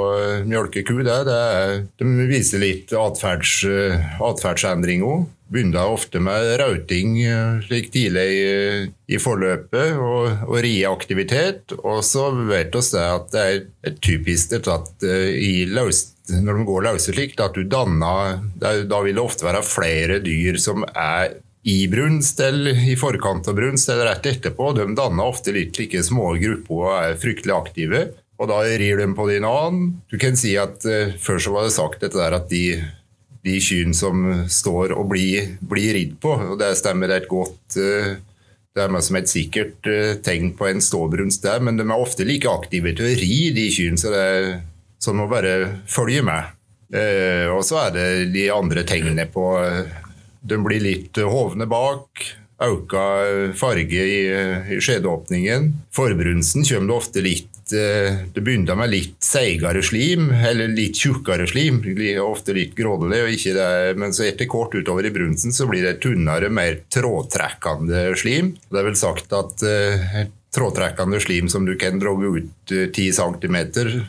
[0.45, 0.99] mjølkeku.
[1.01, 3.63] Det, det er, de viser litt atferds,
[4.21, 11.75] atferdsendring òg begynner ofte med rauting eh, slik tidlig i, i forløpet, og, og rieaktivitet.
[11.83, 17.13] Og så vet vi at det er typisk at i løst når de går løse
[17.13, 21.35] slik, at du danner Da vil det ofte være flere dyr som er
[21.65, 24.69] i brunst eller i forkant av brunst eller rett etterpå.
[24.77, 28.01] De danner ofte litt like små grupper og er fryktelig aktive.
[28.37, 29.95] Og da rir de på din annen.
[30.11, 32.67] Du kan si at uh, Før så var det sagt dette der at de
[33.45, 36.31] de kyrne som står og blir, blir ridd på.
[36.33, 38.15] og Det stemmer et godt uh,
[38.75, 42.25] det er som et sikkert uh, tegn på en ståbrunst der, men de er ofte
[42.25, 44.49] like aktive til å ri, de kyrne, så det er,
[44.97, 46.51] så må bare følge med.
[47.53, 49.45] Og så er det de andre tegnene på
[50.45, 52.25] De blir litt hovne bak.
[52.57, 53.01] auka
[53.59, 54.19] farge i,
[54.71, 55.73] i skjedeåpningen.
[55.91, 61.79] Forbrunsten kommer det ofte litt det begynner med litt seigere slim, eller litt tjukkere slim.
[62.21, 66.83] Ofte litt det, men så etter kort utover i brunsten så blir det tunnere, mer
[66.93, 68.53] trådtrekkende slim.
[68.69, 69.65] Det er vel sagt at
[70.55, 73.57] trådtrekkende slim som du kan dra ut uh, 10 cm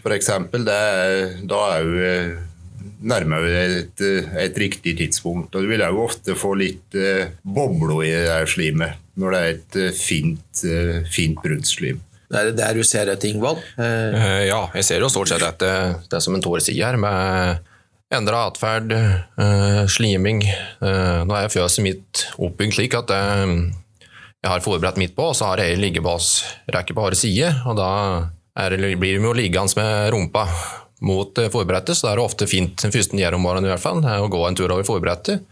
[0.04, 0.30] f.eks.,
[0.66, 2.12] da er jo
[3.06, 5.54] uh, nærmere et, et, riktig tidspunkt.
[5.54, 9.54] Og du vil jo ofte få litt uh, bobler i det slimet når det er
[9.54, 12.02] et uh, fint, uh, fint brunstslim.
[12.34, 13.62] Er det der du ser etter, Ingvald?
[13.78, 15.72] Uh, ja, jeg ser jo stort sett dette,
[16.10, 17.72] det som en Tore sier her, med
[18.14, 18.92] endra atferd,
[19.90, 20.44] sliming.
[20.78, 25.64] nå er fjøset mitt oppbygd slik at jeg har forberedt midt på, og så har
[25.64, 27.50] jeg liggebåsrekke på hver side.
[27.66, 27.90] og Da
[28.70, 30.46] det, blir de jo liggende med rumpa
[31.04, 34.42] mot eh, så det er ofte fint den første morgenen i hvert fall, å gå
[34.46, 35.44] en tur over fòrbrettet.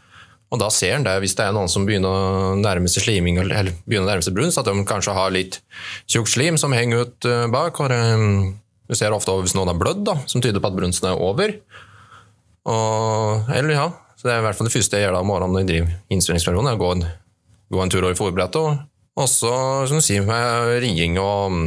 [0.53, 3.41] Og da ser en det, hvis det er noen som begynner å nærme seg sliming,
[3.43, 5.59] eller begynner å nærme seg brunst, at de kanskje har litt
[6.07, 7.81] tjukt slim som henger ut eh, bak.
[7.83, 11.21] og Du ser ofte hvis noen har blødd, da, som tyder på at brunsten er
[11.21, 11.57] over.
[12.71, 15.29] Og, eller ja, så Det er i hvert fall det første jeg gjør da om
[15.29, 17.07] morgenen når jeg driver innspillingsperioden, er å gå en,
[17.75, 18.85] gå en tur over fòrbrettet.
[19.19, 19.51] Og også
[19.91, 21.59] som du sier, med ringing og,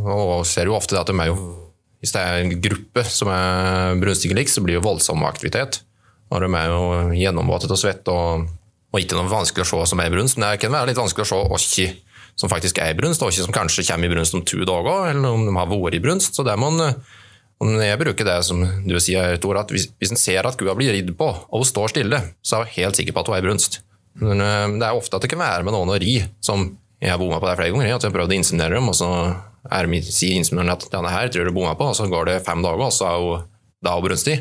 [0.00, 1.61] og ser jo ofte at de er jo
[2.02, 5.80] hvis det er en gruppe som er brunstige lik, så blir det voldsom aktivitet.
[6.32, 6.82] Og de er jo
[7.14, 8.48] gjennomvåtet og svette, og,
[8.90, 10.38] og, ikke noe vanskelig å se som er brunst.
[10.38, 12.00] Men det kan være litt vanskelig å se hvem
[12.40, 15.36] som faktisk er brunst, og hvem som kanskje kommer i brunst om to dager, eller
[15.36, 16.34] om de har vært i brunst.
[16.34, 16.82] Så det må en
[17.62, 20.90] jeg bruker det som du sier, Tor, at hvis, hvis en ser at kua blir
[20.96, 23.44] ridd på, og hun står stille, så er hun helt sikker på at hun er
[23.44, 23.78] i brunst.
[24.18, 26.64] Men eh, det er ofte at det kan være med noen å ri, som
[26.98, 27.94] jeg har bomma på det flere ganger.
[27.94, 29.12] At jeg har prøvd å inseminere dem, og så
[29.70, 32.64] er sier insemineren at denne her tror du bomma på, og så går det fem
[32.64, 33.46] dager, og så er hun
[33.82, 34.40] da Så brunstig.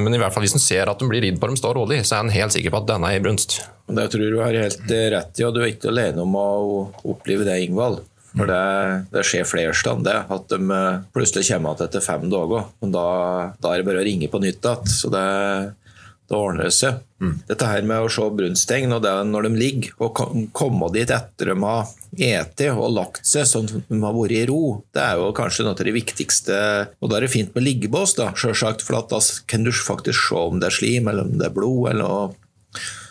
[0.00, 2.00] men i hvert fall hvis en ser at de blir ridd på dem står rolig,
[2.06, 3.58] så er en helt sikker på at denne er i brunst.
[3.90, 6.48] Det tror du har helt eh, rett i, og du er ikke alene om å
[7.02, 8.00] oppleve det, Ingvald.
[8.34, 8.62] For det,
[9.12, 12.70] det skjer flere steder, at de eh, plutselig kommer igjen etter fem dager.
[12.82, 13.06] Men da,
[13.58, 14.88] da, er det bare å ringe på nytt igjen.
[14.90, 15.26] Så det,
[16.34, 17.00] det ordner seg.
[17.22, 17.34] Mm.
[17.48, 20.22] Dette her med å se brunsttegn og det når de ligger, og
[20.56, 24.44] komme dit etter de har ete og lagt seg sånn at de har vært i
[24.50, 24.62] ro,
[24.94, 26.58] det er jo kanskje noe av det viktigste.
[27.00, 30.42] Og da er det fint med liggebås, da, selvsagt, for da kan du faktisk se
[30.50, 32.34] om det er slim, eller om det er blod, eller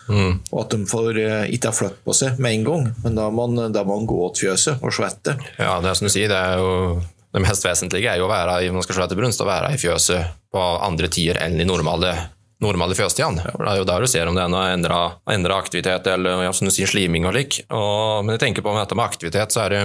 [0.04, 0.34] Mm.
[0.52, 3.30] Og at de får eh, ikke har flytt på seg med en gang, men da
[3.32, 5.38] må man, da må man gå til fjøset og svette.
[5.56, 7.00] Ja, det er som du sier, det er jo
[7.34, 9.80] det mest vesentlige er jo å være i, man skal svette brunst, å være i
[9.80, 12.12] fjøset på andre tider enn i normale
[12.72, 13.44] normale fjøstidene.
[13.44, 16.68] Det er jo der du ser om det er noe endra aktivitet eller ja, som
[16.68, 17.60] du sier, sliming og lik.
[17.68, 19.82] Og, men jeg tenker på med dette med aktivitet, så er det,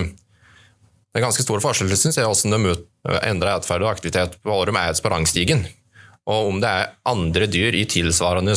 [1.09, 4.61] det er ganske stor forskjell synes jeg, hvordan de endrer atferd og aktivitet på hva
[4.69, 5.65] de er på rangstigen.
[6.29, 8.55] Og om det er andre dyr i tilsvarende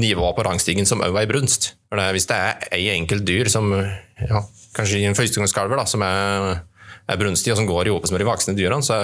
[0.00, 1.74] nivå på rangstigen som òg er i brunst.
[1.92, 4.44] Hvis det er ei enkelt dyr som ja,
[4.76, 6.62] kanskje en førstegangskalver som er,
[7.10, 9.02] er brunstig og som går i hop med de voksne dyrene, så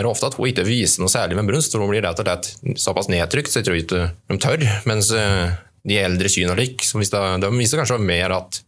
[0.00, 1.72] er er ofte at hun ikke viser noe særlig med brunst.
[1.72, 4.66] for Hun blir rett og slett såpass nedtrykt, så jeg tror ikke de tør.
[4.88, 5.54] Mens eh,
[5.88, 8.60] de eldre kyrne lik, de viser kanskje mer, at,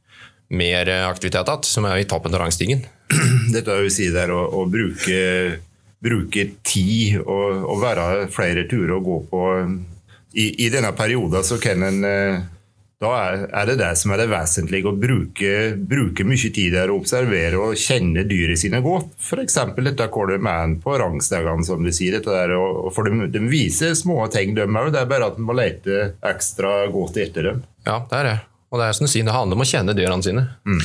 [0.53, 2.85] mer aktivitet igjen, som er i toppen av rangstigen.
[3.55, 5.21] Dette vil si der å, å bruke,
[6.03, 9.45] bruke, tid og, og være flere turer å gå på.
[10.33, 12.43] I, i denne perioden så kan en eh,
[13.03, 15.53] da er det det som er det vesentlige, å bruke,
[15.91, 19.17] bruke mye tid der og observere og kjenne dyret sine godt.
[19.19, 19.59] F.eks.
[19.83, 22.21] dette Color Man på rangstegene, som du sier.
[22.23, 22.55] Der,
[22.95, 24.93] for de, de, viser små ting, de òg.
[24.95, 27.65] Det er bare at en må lete ekstra godt etter dem.
[27.89, 28.39] Ja, det er det.
[28.71, 30.47] Og det er som du sier, det handler om å kjenne dyrene sine.
[30.63, 30.81] Mm.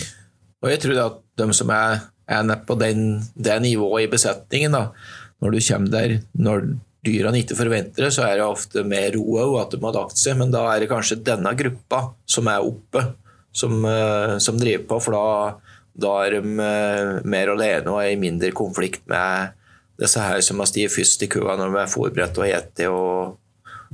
[0.66, 4.88] Og jeg tror at de som er, er på den, det nivået i besetningen, da,
[5.44, 6.72] når du kommer der når
[7.06, 10.20] dyrene ikke forventer det, så er det ofte mer ro òg, at de har lagt
[10.20, 10.38] seg.
[10.40, 13.04] Men da er det kanskje denne gruppa som er oppe,
[13.56, 15.02] som, eh, som driver på.
[15.06, 15.28] For da,
[15.98, 19.54] da er de eh, mer alene og er i mindre konflikt med
[19.98, 23.38] disse her som har stiget først i kua når de er forberedt og spist, og,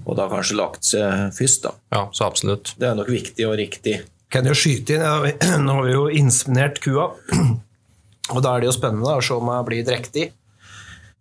[0.04, 1.68] og da kanskje lagt seg først.
[1.68, 1.76] da.
[1.96, 2.74] Ja, så absolutt.
[2.80, 4.02] Det er nok viktig og riktig.
[4.34, 7.12] Kan jo skyte inn, ja, Nå har vi jo inseminert kua,
[8.34, 10.32] og da er det jo spennende å se om jeg blir drektig.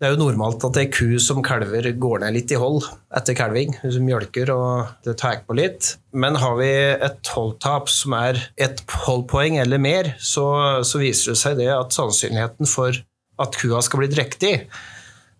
[0.02, 3.36] Det er jo normalt at ei ku som kalver, går ned litt i hold etter
[3.38, 3.76] kalving.
[3.84, 5.92] Hun mjølker og det tar på litt.
[6.10, 6.70] Men har vi
[7.06, 10.48] et holdtap som er et holdpoeng eller mer, så,
[10.82, 12.98] så, viser det seg det at sannsynligheten for
[13.46, 14.52] at kua skal bli drektig,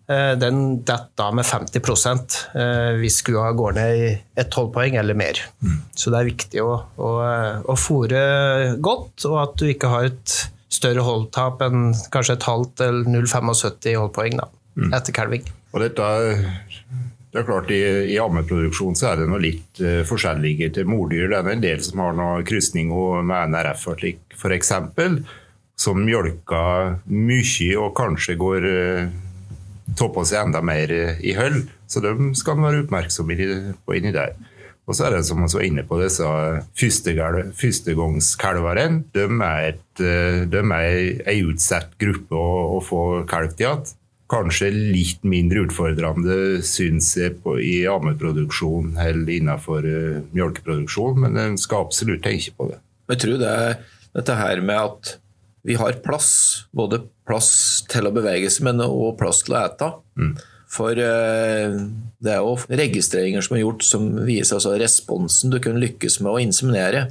[0.07, 1.83] eh, den detter med 50
[2.55, 5.43] eh, hvis kua går ned i ett holdpoeng eller mer.
[5.59, 5.77] Mm.
[5.91, 7.13] Så det er viktig å, å,
[7.67, 8.23] å fòre
[8.79, 10.39] godt, og at du ikke har et
[10.73, 14.91] større holdtap enn kanskje et halvt eller 0,75 holdpoeng da, mm.
[14.97, 15.45] etter kalving.
[15.73, 16.09] Og dette
[17.33, 17.81] Det er klart, I,
[18.13, 21.31] i ammeproduksjon så er det noe litt uh, forskjellige til mordyr.
[21.31, 22.91] Det er en del som har noe krysning
[23.25, 23.87] med NRF
[24.37, 24.73] f.eks.
[25.83, 29.07] Som mjølker mye og kanskje går uh,
[29.97, 31.63] tar på seg enda mer i høll.
[31.89, 33.37] Så de skal man være oppmerksomme
[33.81, 34.37] på inni der.
[34.83, 36.25] Og så er det som vi var inne på disse
[36.75, 39.03] førstegangskalverne.
[39.15, 43.83] De er, et, eh, de er en utsatt gruppe å, å få kalv igjen.
[44.33, 51.57] Kanskje litt mindre utfordrende, syns jeg, på, i ammeproduksjon eller innenfor uh, melkeproduksjon, men en
[51.59, 52.79] skal absolutt tenke på det.
[53.13, 53.73] Jeg tror det er
[54.15, 55.19] dette her med at
[55.67, 56.31] vi har plass,
[56.75, 57.51] både plass
[57.91, 59.87] til å bevege seg, men også plass til å ete.
[60.19, 60.33] Mm.
[60.73, 61.75] For eh,
[62.23, 66.33] det er jo registreringer som er gjort som viser altså responsen du kunne lykkes med
[66.33, 67.07] å inseminere.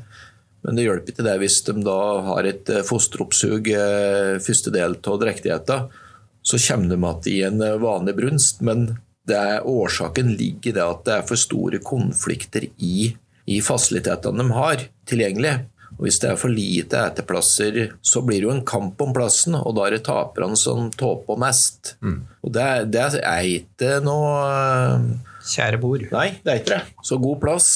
[0.63, 4.99] Men det hjelper ikke det hvis de da har et eh, fosteroppsug eh, første del
[4.99, 5.89] av drektigheten.
[6.43, 8.97] Så kommer de igjen i en vanlig brunst, men
[9.31, 13.13] er, årsaken ligger i det at det er for store konflikter i,
[13.47, 15.53] i fasilitetene de har tilgjengelig.
[16.03, 19.55] Og Hvis det er for lite eteplasser, så blir det jo en kamp om plassen,
[19.55, 21.95] og da er det taperne som tåper mest.
[22.03, 22.17] Mm.
[22.43, 25.07] Og det, det, er ikke noe eh,
[25.47, 26.03] Kjære bord.
[26.11, 27.07] Nei, det er ikke det.
[27.07, 27.69] Så god plass,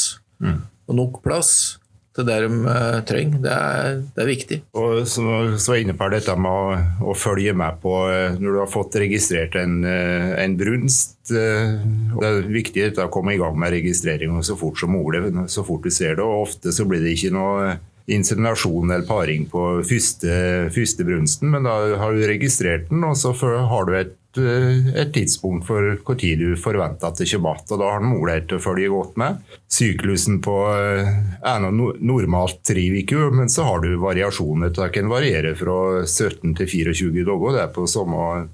[0.42, 0.58] mm.
[0.90, 1.78] og nok plass
[2.16, 4.60] til det de uh, trenger, det er, det er, viktig.
[4.80, 5.22] Og så,
[5.60, 6.76] så var jeg inne på dette med å,
[7.12, 11.18] å, følge med på uh, når du har fått registrert en, en brunst.
[11.30, 15.86] det er viktig å komme i gang med registreringa så fort som mulig, så fort
[15.86, 16.24] du ser det.
[16.24, 20.30] og Ofte så blir det ikke noe inseminasjon eller paring på første,
[20.74, 25.12] første, brunsten, men da har du registrert den, og så har du et, eh, et
[25.14, 27.78] tidspunkt for når du forventer at det kommer igjen.
[27.80, 29.40] Da har den mulighet til å følge godt med.
[29.68, 34.70] Syklusen på er no, normalt tre uker, men så har du variasjoner.
[34.70, 37.56] Det kan variere fra 17 til 24 dager.
[37.56, 38.48] Det er på samme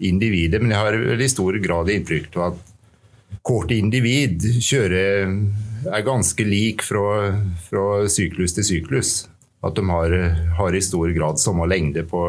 [0.00, 2.74] individet, men jeg har i stor grad inntrykk av at
[3.46, 5.30] kort individ kjører
[5.92, 7.32] er ganske lik fra,
[7.68, 9.16] fra syklus til syklus.
[9.64, 10.12] At de har,
[10.58, 12.20] har, i stor grad samme lengde på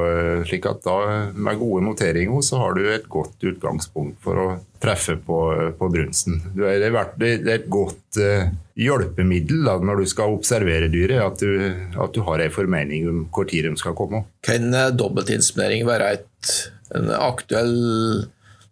[0.47, 4.47] slik at da med gode noteringer så har du et godt utgangspunkt for å
[4.81, 5.37] treffe på,
[5.77, 6.39] på brunsten.
[6.55, 8.47] Det er, det er et godt uh,
[8.79, 11.67] hjelpemiddel da, når du skal observere dyret, at du,
[11.99, 14.23] at du har en formening om tid de skal komme.
[14.45, 16.57] Kan uh, være et,
[16.95, 17.77] en aktuell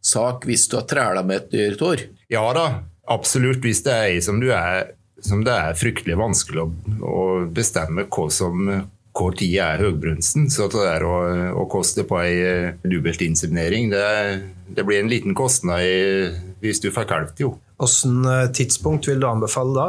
[0.05, 2.01] sak hvis du har træla med et dyr, Tor?
[2.31, 2.67] Ja da,
[3.11, 4.41] Absolutt, hvis det er ei som,
[5.21, 6.67] som det er fryktelig vanskelig å,
[7.05, 8.69] å bestemme hva som
[9.15, 10.49] hvor tid er høgbrunsten.
[10.51, 11.15] Så det er å,
[11.61, 14.03] å koste på ei eh, dobbeltinseminering, det,
[14.75, 17.55] det, blir en liten kostnad i, hvis du får kalv, jo.
[17.79, 19.87] Hvilket eh, tidspunkt vil du anbefale da?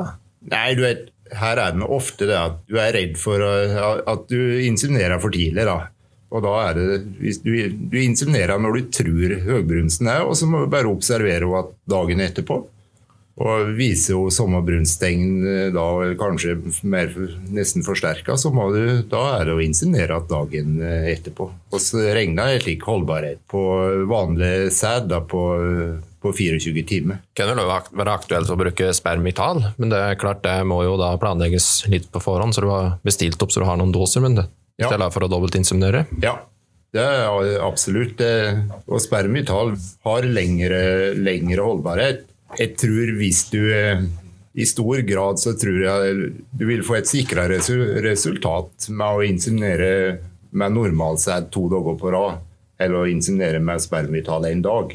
[0.53, 4.61] Nei, du vet, Her er det ofte det at du er redd for at du
[4.63, 5.65] inseminerer for tidlig.
[5.67, 5.89] da.
[6.31, 7.51] Og da er det, hvis du,
[7.91, 12.23] du inseminerer når du tror høgbrunsten er, og så må du bare observere henne dagen
[12.23, 12.61] etterpå.
[13.37, 15.85] Og viser jo samme brunsttegn eh, da
[16.17, 16.55] kanskje
[16.89, 17.11] mer,
[17.53, 21.51] nesten forsterka, så må du, da er det å insinuere at dagen eh, etterpå.
[21.69, 23.61] Og så regner jeg slik holdbarhet på
[24.09, 25.43] vanlig sæd på,
[26.25, 27.21] på 24 timer.
[27.37, 30.95] Det kan vel være aktuelt å bruke spermital, men det er klart det må jo
[31.01, 34.25] da planlegges litt på forhånd, så du har bestilt opp så du har noen doser,
[34.25, 34.47] men det,
[34.81, 36.07] i stedet for å dobbeltinseminere.
[36.25, 36.39] Ja,
[36.97, 38.23] det er absolutt.
[38.89, 39.75] Og spermital
[40.09, 40.81] har lengre,
[41.21, 42.25] lengre holdbarhet
[42.59, 44.05] jeg tror hvis du eh,
[44.57, 49.91] i stor grad så tror jeg du vil få et sikra resultat med å inseminere
[50.57, 52.39] med normalsæd to dager på rad,
[52.81, 54.95] eller å inseminere med spermitall en dag.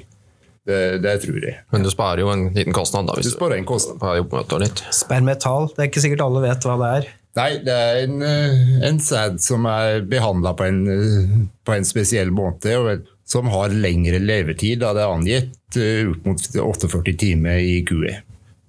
[0.66, 1.60] Det, det, tror jeg.
[1.74, 3.16] Men du sparer jo en liten kostnad, da.
[3.18, 4.84] Hvis du sparer en kostnad.
[4.94, 7.08] Spermetal, det er ikke sikkert alle vet hva det er.
[7.40, 11.32] Nei, det er en, eh, en sæd som er behandla på, eh,
[11.66, 12.76] på, en spesiell måte.
[12.78, 17.80] og som har lengre levetid, da det er angitt eh, ut mot 48 timer i
[17.88, 18.18] QE.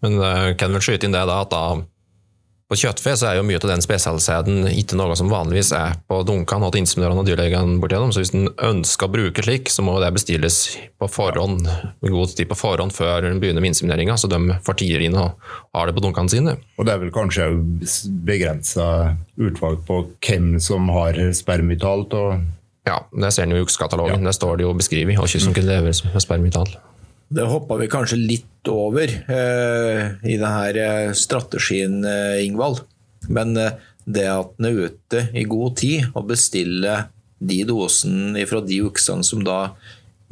[0.03, 1.64] Men uh, kan vel skyte inn det da, at da
[2.72, 6.22] på kjøttfe så er jo mye av den spesialsæden ikke noe som vanligvis er på
[6.25, 8.14] dunkene og inseminørene og dyrlegene bortigjennom.
[8.16, 10.62] Så hvis en ønsker å bruke slik, så må det bestilles
[10.96, 14.79] på forhånd, med god tid på forhånd før en begynner med insemineringa, så de får
[14.81, 15.37] tider inn og
[15.77, 16.56] har det på dunkene sine.
[16.81, 17.50] Og det er vel kanskje
[18.25, 18.88] begrensa
[19.37, 22.40] utvalg på hvem som har spermitalt og
[22.87, 24.23] ja, det ser en jo i ukeskatalogen.
[24.23, 24.31] Ja.
[24.31, 26.71] Der står det jo beskrevet Og som kunne leve med spermital.
[27.33, 32.83] Det hoppa vi kanskje litt over eh, i denne eh, strategien, eh, Ingvald.
[33.33, 37.07] Men eh, det at en er ute i god tid og bestiller
[37.43, 39.73] de dosene fra de uksene som da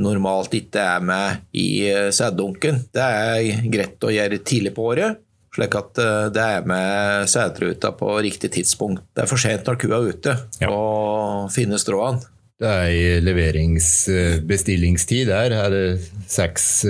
[0.01, 5.21] normalt ikke er med i eh, sæddunken, det er greit å gjøre tidlig på året.
[5.55, 9.05] Slik at eh, det er med sædruta på riktig tidspunkt.
[9.15, 10.71] Det er for sent når kua er ute ja.
[10.71, 12.23] og finner stråene.
[12.61, 15.85] Det er i leveringsbestillingstid der er det
[16.29, 16.85] seks,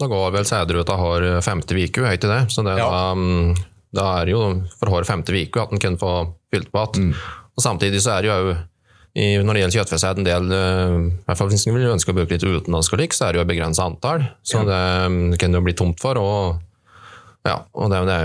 [0.00, 2.42] Da går vel sædruta har femte uke, er ikke det?
[2.50, 2.88] Så det Ja.
[2.90, 3.54] da, mm,
[3.94, 7.14] da er det jo for hver femte uke at en kan få fylt på igjen.
[7.56, 8.56] Og samtidig så er det jo òg
[9.10, 12.14] når det gjelder kjøttfesæd, en del eh, i hvert fall Hvis en vil ønske å
[12.14, 14.20] bruke litt utenlandsk og lik, så er det jo et begrenset antall.
[14.46, 16.14] Så det mm, kan det jo bli tomt for.
[16.22, 16.60] Og,
[17.46, 18.18] ja, og, det, det,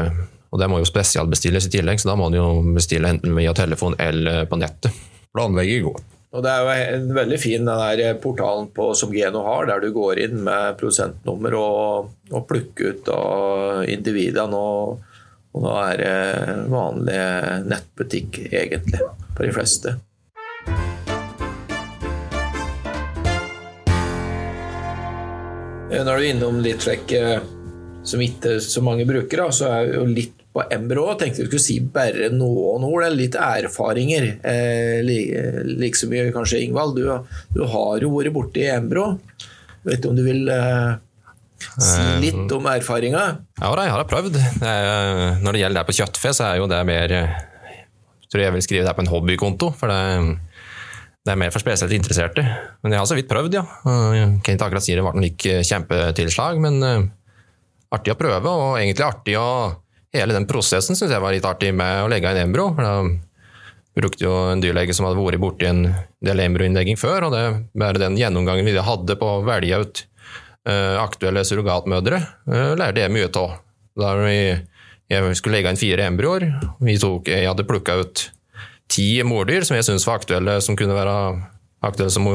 [0.53, 3.53] og det må jo spesialbestilles i tillegg, så da må en jo bestille enten via
[3.57, 4.91] telefon eller på nettet.
[5.33, 6.03] Planlegge godt.
[6.35, 9.79] Og Det er jo en veldig fin den der portalen på, som Geno har, der
[9.79, 13.11] du går inn med prosentnummer og, og plukker ut
[13.87, 14.59] individene.
[14.59, 14.99] Og,
[15.55, 17.21] og da er det vanlig
[17.71, 18.99] nettbutikk, egentlig,
[19.31, 19.95] for de fleste.
[25.95, 27.37] Når du er innom litt slik eh,
[28.03, 31.09] som ikke så mange bruker, så er jo litt på Embro.
[31.11, 34.29] Jeg tenkte vi skulle si bare noen ord, eller litt erfaringer.
[34.39, 36.95] Eh, like, så mye kanskje, Ingvald.
[36.95, 39.17] Du, du har jo vært borti Embro.
[39.85, 40.95] Vet du om du vil eh,
[41.75, 43.25] si litt om erfaringa?
[43.59, 44.39] Ja, jeg har prøvd.
[44.63, 48.55] Er, når det gjelder det på kjøttfe, så er jo det mer jeg tror jeg
[48.55, 49.73] vil skrive det på en hobbykonto.
[49.77, 50.39] for det,
[51.25, 52.41] det er mer for spesielt interesserte.
[52.81, 53.67] Men jeg har så vidt prøvd, ja.
[54.15, 57.11] Jeg kan ikke akkurat si det ble noe like kjempetilslag, men
[57.95, 59.49] artig å prøve, og egentlig artig å
[60.15, 62.69] Hele den prosessen syns jeg var litt artig med å legge inn embro.
[62.77, 62.97] da
[63.95, 65.85] brukte jo en dyrlege som hadde vært borti en
[66.23, 67.43] del embroinnlegging før, og det
[67.79, 70.01] bare den gjennomgangen vi hadde på å velge ut
[70.67, 72.19] uh, aktuelle surrogatmødre,
[72.51, 73.59] uh, lærte jeg mye av.
[73.95, 74.39] Da vi
[75.11, 76.47] jeg skulle legge inn fire embryoer.
[76.81, 78.23] Jeg hadde plukka ut
[78.91, 81.15] ti mordyr som jeg syntes var aktuelle, som kunne være
[81.85, 82.25] aktuelle som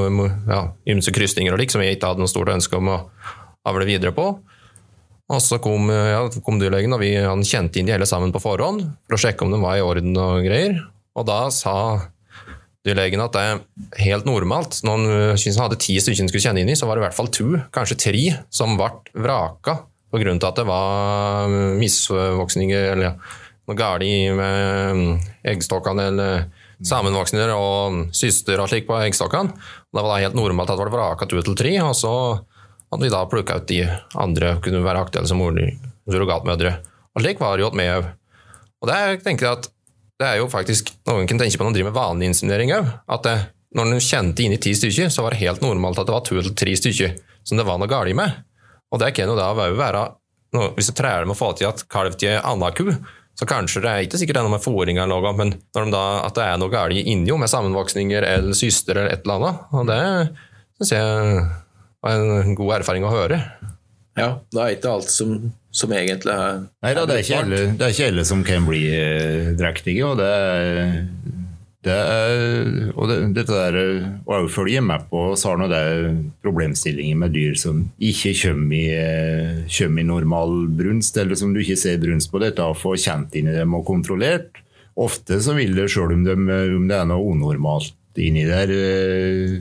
[0.46, 3.00] ja, krysninger og lik, som jeg ikke hadde noe stort ønske om å
[3.66, 4.28] avle videre på.
[5.30, 8.42] Og så kom, ja, kom dyrlegen, og vi han kjente inn de hele sammen på
[8.42, 10.80] forhånd for å sjekke om de var i orden og greier.
[11.14, 11.74] Og da sa
[12.86, 13.60] dyrlegen at det er
[14.06, 14.80] helt normalt.
[14.86, 15.04] Når
[15.36, 17.30] han hadde ti stykker han skulle kjenne inn i, så var det i hvert fall
[17.34, 23.12] to, kanskje tre, som ble vraka til at det var misvoksninger eller
[23.70, 24.02] noe galt
[24.34, 26.48] med eggstokkene eller
[26.82, 29.54] sammenvoksninger og syster og slik på eggstokkene.
[29.94, 32.14] Da var det helt normalt at det ble vraka to til tre, og så
[32.90, 33.82] hadde vi da plukka ut de
[34.18, 35.42] andre kunne være aktuelle som
[36.10, 36.72] surrogatmødre.
[37.14, 38.10] Og slik var det jo med òg.
[38.80, 39.70] Og det tenker jeg at
[40.20, 42.88] det er jo faktisk Noen kan tenke på når de driver med vanlig inseminering òg.
[43.08, 43.36] At det,
[43.76, 46.24] når du kjente inn i ti stykker, så var det helt normalt at det var
[46.26, 47.14] to eller tre stykker
[47.46, 48.42] som det var noe galt med.
[48.90, 50.08] Og det kan jo da være
[50.74, 52.90] Hvis du trer med å få til at kalv til anna ku,
[53.38, 55.86] så kanskje det er ikke sikkert det er noe med fôring eller noe, men når
[55.86, 59.38] de da, at det er noe galt inni med sammenvoksninger eller syster eller et eller
[59.38, 59.60] annet.
[59.78, 60.00] Og det
[60.80, 61.44] syns jeg
[62.08, 63.42] en god erfaring å høre.
[64.18, 65.36] Ja, det er ikke alt som,
[65.72, 68.66] som egentlig er Nei da, det er ikke alle, det er ikke alle som kan
[68.66, 70.80] bli eh, drektige, og det er
[71.80, 73.76] det er, og det, dette der,
[74.28, 75.84] å følge med på så har nå det
[76.44, 81.62] problemstillinger med dyr som ikke kommer i, eh, kommer i normal brunst, eller som du
[81.62, 84.60] ikke ser brunst på dette, å få kjent inn i dem og kontrollert.
[85.00, 89.56] Ofte så vil det, selv om, de, om det er noe unormalt inni der, eh,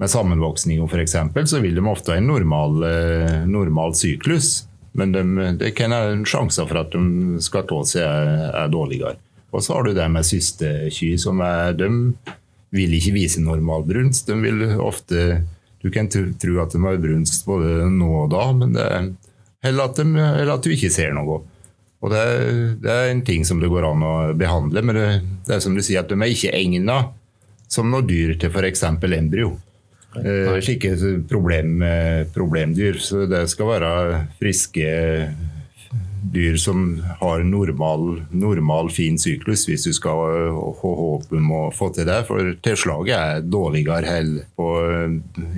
[0.00, 1.16] med sammenvoksninger f.eks.,
[1.50, 4.64] så vil de ofte ha en normal, eh, normal syklus.
[4.94, 5.22] Men de,
[5.58, 9.18] det kan være en sjanse for at de skal ta seg er, er dårligere.
[9.54, 11.88] Og så har du det med søsterky, som er De
[12.74, 14.26] vil ikke vise normal brunst.
[14.26, 15.44] De vil ofte
[15.82, 19.10] Du kan tro at de har brunst både nå og da, men det er
[19.64, 21.38] eller at, de, eller at du ikke ser noe.
[22.04, 22.24] Og det,
[22.84, 25.06] det, er en ting som det går an å behandle, men det,
[25.46, 26.98] det er som du sier, at de er ikke egna
[27.72, 28.84] som noe dyr til f.eks.
[28.84, 29.54] embryo.
[30.20, 30.94] Eh, slike
[31.28, 31.82] problem,
[32.34, 33.00] problemdyr.
[33.02, 33.90] Så det skal være
[34.38, 34.92] friske
[36.34, 40.18] dyr som har normal, normal, fin syklus, hvis du skal
[40.56, 42.20] ha håp om å få til det.
[42.28, 44.70] For tilslaget er dårligere hell på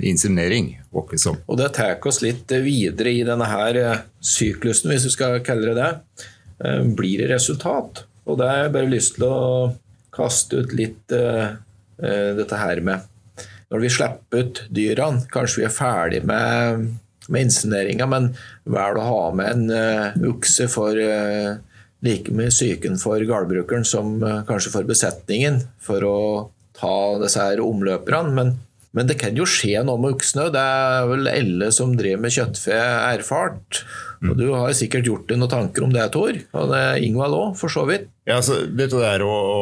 [0.05, 0.75] inseminering.
[0.93, 3.81] Og det tar oss litt videre i denne her
[4.19, 5.91] syklusen, hvis du skal kalle det det.
[6.97, 8.05] Blir det resultat?
[8.27, 9.43] Og det har jeg bare lyst til å
[10.17, 11.53] kaste ut litt uh,
[11.97, 13.05] dette her med
[13.71, 16.87] Når vi slipper ut dyrene, kanskje vi er ferdig med
[17.31, 18.29] med insceneringa, men
[18.67, 21.57] vel å ha med en uh, ukse for uh,
[22.05, 26.19] like mye psyken for gårdbrukeren som uh, kanskje for besetningen, for å
[26.77, 28.33] ta disse her omløperne.
[28.37, 28.53] Men,
[28.95, 30.49] men det kan jo skje noe med uksene.
[30.53, 32.77] Det er vel alle som driver med kjøttfe,
[33.11, 33.83] erfart.
[34.25, 36.37] Og du har sikkert gjort deg noen tanker om det, Tor.
[36.57, 38.07] Og det er Ingvald òg, for så vidt.
[38.27, 39.59] Ja, så Dette der å, å,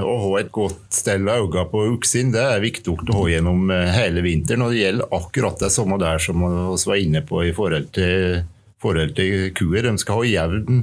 [0.00, 3.70] å ha et godt stell av øynene på uksin, det er viktig å ha gjennom
[3.70, 4.64] hele vinteren.
[4.64, 8.42] Og det gjelder akkurat det samme der som vi var inne på i forhold til,
[8.82, 9.84] forhold til kuer.
[9.84, 10.82] De skal ha jevn,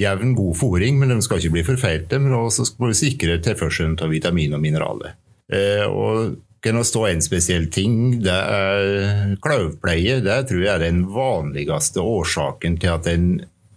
[0.00, 2.22] jevn god fôring, men de skal ikke bli forfeilte.
[2.22, 5.18] Men også skal vi sikre tilførselen av vitamin og mineraler.
[5.52, 7.98] Eh, og kan også stå en spesiell ting.
[8.24, 10.20] Det er klauvpleie.
[10.24, 13.28] Det tror jeg er den vanligste årsaken til at en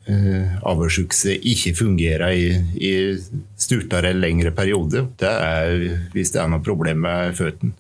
[0.10, 2.94] uh, avlsukse ikke fungerer i, i
[3.60, 5.06] stuttere eller lengre periode.
[5.20, 5.86] Det er
[6.16, 7.78] hvis det er noe problem med føttene.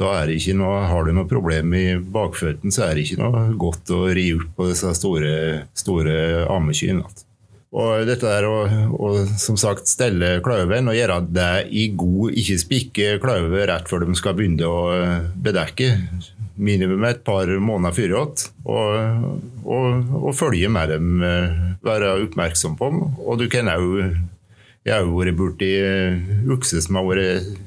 [0.00, 3.20] Da er det ikke noe, Har du noe problem i bakføttene, så er det ikke
[3.20, 5.34] noe godt å ri opp på disse store,
[5.76, 7.04] store ammekyrne.
[7.70, 8.64] Og dette er å,
[9.38, 14.16] som sagt stelle kløven og gjøre det i god, ikke spikke kløver rett før de
[14.18, 14.80] skal begynne å
[15.38, 15.92] bedekke.
[16.60, 18.42] Minimum et par måneder før og,
[19.64, 21.22] og, og, følge med dem,
[21.86, 23.06] være oppmerksom på dem.
[23.22, 24.18] Og du kan òg
[24.80, 25.68] jeg har jo vært borti
[26.48, 27.18] okser eh, som har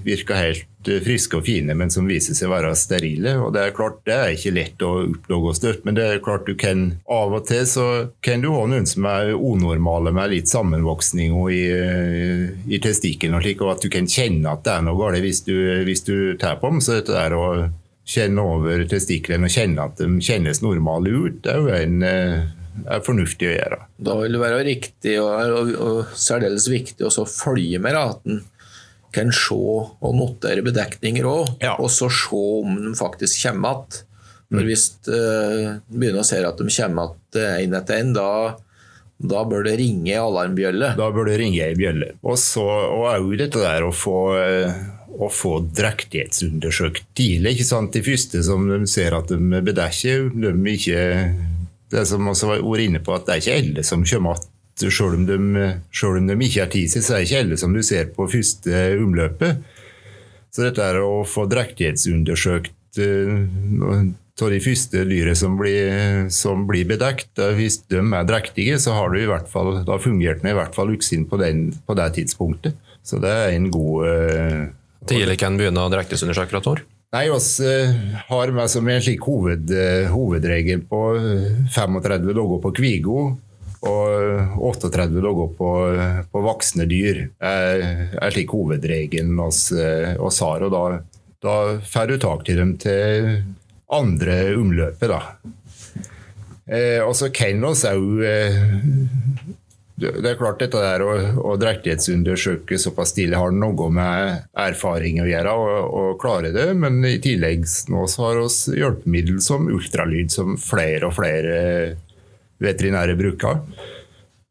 [0.01, 3.35] virka helt eh, friske og fine, men som viser seg å være sterile.
[3.37, 6.49] og Det er klart, det er ikke lett å oppdage støtt, men det er klart
[6.49, 7.85] du kan av og til så
[8.25, 13.45] kan du ha noen som er unormale med litt sammenvoksning i, eh, i testikkelen, og
[13.45, 15.55] slik, og at du kan kjenne at det er noe galt hvis du,
[15.85, 16.81] hvis du tar på dem.
[16.81, 17.45] Så dette er å
[18.09, 22.01] kjenne over testiklene og kjenne at de kjennes normale ut, det er jo en
[22.85, 23.79] er fornuftig å gjøre.
[24.07, 28.41] Da vil det være riktig og, og, og særdeles viktig å følge med raten.
[29.13, 31.75] Kan se og notere bedekninger òg, ja.
[31.77, 34.09] og så se om de faktisk kommer igjen.
[34.53, 34.67] For mm.
[34.69, 38.27] hvis du uh, begynner å se at de kommer igjen én etter én, da,
[39.17, 40.91] da bør det ringe alarmbjølle.
[40.99, 42.11] Da bør det ringe ei bjølle.
[42.25, 44.19] Og så òg dette der å få
[45.13, 47.55] å få drektighetsundersøkt tidlig.
[47.55, 47.93] ikke sant?
[47.93, 51.03] De første som de ser at de bedekker, de ikke
[51.93, 54.49] det som også var ordet inne på, at det er ikke alle som kommer igjen.
[54.73, 57.75] Selv om, de, selv om de ikke tid til, så er det ikke alle som
[57.75, 59.61] du ser på første omløpet.
[60.53, 64.09] Så dette er å få drektighetsundersøkt uh,
[64.43, 66.25] av de første dyra som blir,
[66.69, 67.37] blir bedekt.
[67.57, 70.93] Hvis de er drektige, så har du i hvert fall, da fungerte i hvert fall
[70.93, 72.81] uksin på, på det tidspunktet.
[73.05, 74.63] Så det er en god uh,
[75.03, 76.81] Tidlig kan begynne å drektighetsundersøke, Tor?
[77.13, 77.91] Nei, oss eh,
[78.25, 81.01] har meg som en slik hoved, eh, hovedregel på
[81.69, 83.17] 35 eh, dager på kvigo
[83.85, 85.69] og 38 dager på,
[86.31, 87.19] på voksne dyr.
[87.37, 87.83] er,
[88.17, 90.65] er slik hovedregelen oss har.
[90.65, 90.83] Og da,
[91.43, 91.55] da
[91.85, 93.29] får du tak til dem til
[93.93, 95.21] andre omløpet, da.
[96.65, 97.77] Eh, og så kan vi òg
[100.03, 101.11] det er klart dette der å,
[101.43, 106.67] å drektighetsundersøke såpass tidlig har noe med erfaring å gjøre, og, og klare det.
[106.79, 111.57] Men i tillegg nå så har vi hjelpemiddel som ultralyd, som flere og flere
[112.63, 113.61] veterinære bruker.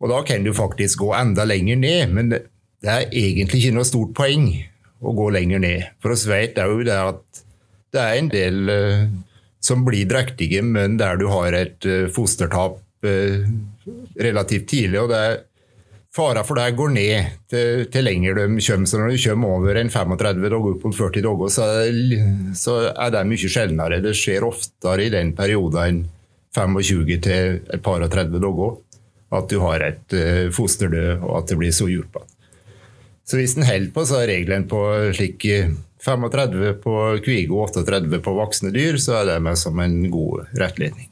[0.02, 2.42] Og Da kan du faktisk gå enda lenger ned, men det,
[2.82, 4.48] er egentlig ikke noe stort poeng
[5.02, 5.92] å gå lenger ned.
[6.02, 7.42] For oss vet òg det at
[7.94, 9.04] det er en del uh,
[9.62, 13.46] som blir drektige, men der du har et uh, fostertap uh,
[14.20, 15.00] relativt tidlig.
[15.00, 15.40] og det er
[16.12, 18.88] Fara for det går ned til, til lenger de kommer.
[18.88, 21.68] Så når de kommer over en 35 dager, opp mot 40 dager, så,
[22.52, 24.02] så, er det mye sjeldnere.
[24.04, 26.02] Det skjer oftere i den perioden enn
[26.52, 28.74] 25 til et par og 30 dager
[29.32, 32.18] at du har et uh, fosterdød, og at det blir så dypt.
[33.24, 34.82] Så hvis en holder på, så er regelen på
[35.16, 35.46] slik
[36.04, 40.50] 35 på kvige og 38 på voksne dyr, så er det med som en god
[40.60, 41.11] rettledning.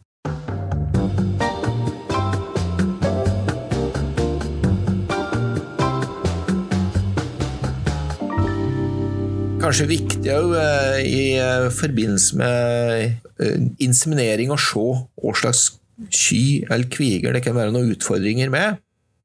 [9.60, 14.84] Kanskje viktig eh, i eh, forbindelse med eh, inseminering å se
[15.20, 15.66] hva slags
[16.08, 18.80] sky eller kviger det kan være noen utfordringer med.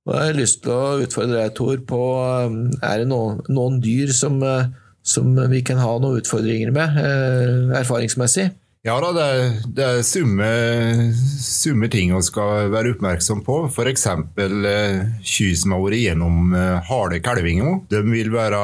[0.05, 2.01] Og jeg har lyst til å utfordre deg, Tor, på
[2.83, 4.37] er det noen, noen dyr som,
[5.01, 6.99] som, vi kan ha noen utfordringer med,
[7.79, 8.51] erfaringsmessig?
[8.85, 10.47] Ja da, det er, det er summe,
[11.41, 13.55] summe, ting vi skal være oppmerksom på.
[13.71, 14.03] F.eks.
[14.13, 17.79] Eh, kyr som har vært gjennom eh, harde kalvinger.
[17.89, 18.59] De vil være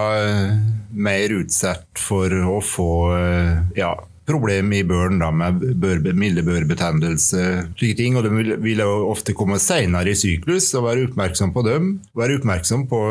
[0.93, 3.95] mer utsatt for å få eh, ja,
[4.27, 7.67] problem i børn da, med bør, milde børbetennelse.
[7.79, 11.93] ting, og De vil, vil ofte komme senere i syklus, og være oppmerksom på dem.
[12.17, 13.01] Være oppmerksom på,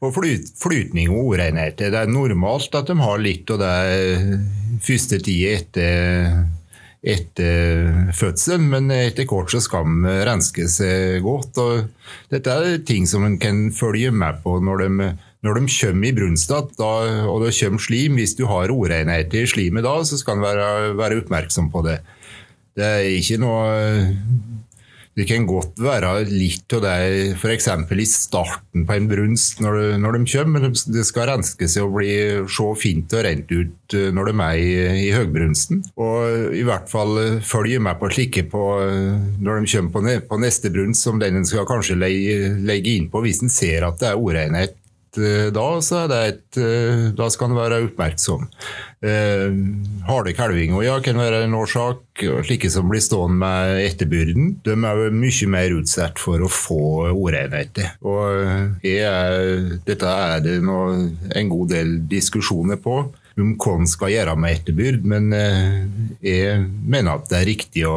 [0.00, 1.90] på flyt, flytning og urenheter.
[1.90, 4.40] Det er normalt at de har litt av det
[4.82, 6.42] første tida etter
[7.02, 11.58] etter fødselen, men etter kort så skal de renske seg godt.
[11.58, 15.08] og Dette er ting som en kan følge med på når de
[15.42, 19.86] når de kommer i brunstad og det kommer slim, hvis du har urenheter i slimet
[19.86, 21.98] da, så skal en være, være, oppmerksom på det.
[22.78, 23.66] Det er ikke noe
[25.12, 27.66] Det kan godt være litt av det f.eks.
[27.68, 31.84] i starten på en brunst når, de, når de kommer, men det skal renske seg
[31.84, 32.14] og bli,
[32.48, 34.70] se fint og rent ut eh, når de er i,
[35.02, 35.82] i høgbrunsten.
[36.00, 38.62] Og i hvert fall eh, følge med på slike på
[39.36, 43.20] når de kommer på, på neste brunst, som den en skal kanskje legge, inn på
[43.26, 44.81] hvis en ser at det er urenhet eh,
[45.16, 48.46] da, så er det et, eh, da skal en være oppmerksom.
[49.02, 49.54] Eh,
[50.08, 52.22] harde kalvinger ja, kan være en årsak.
[52.46, 57.10] Slike som blir stående med etterbyrden, de er jo mye mer utsatt for å få
[57.12, 57.96] urenheter.
[58.04, 60.78] Og er, dette er det nå
[61.34, 63.02] en god del diskusjoner på
[63.40, 65.78] om hva en skal gjøre med etterbyrd, men eh,
[66.24, 67.96] jeg mener at det er riktig å,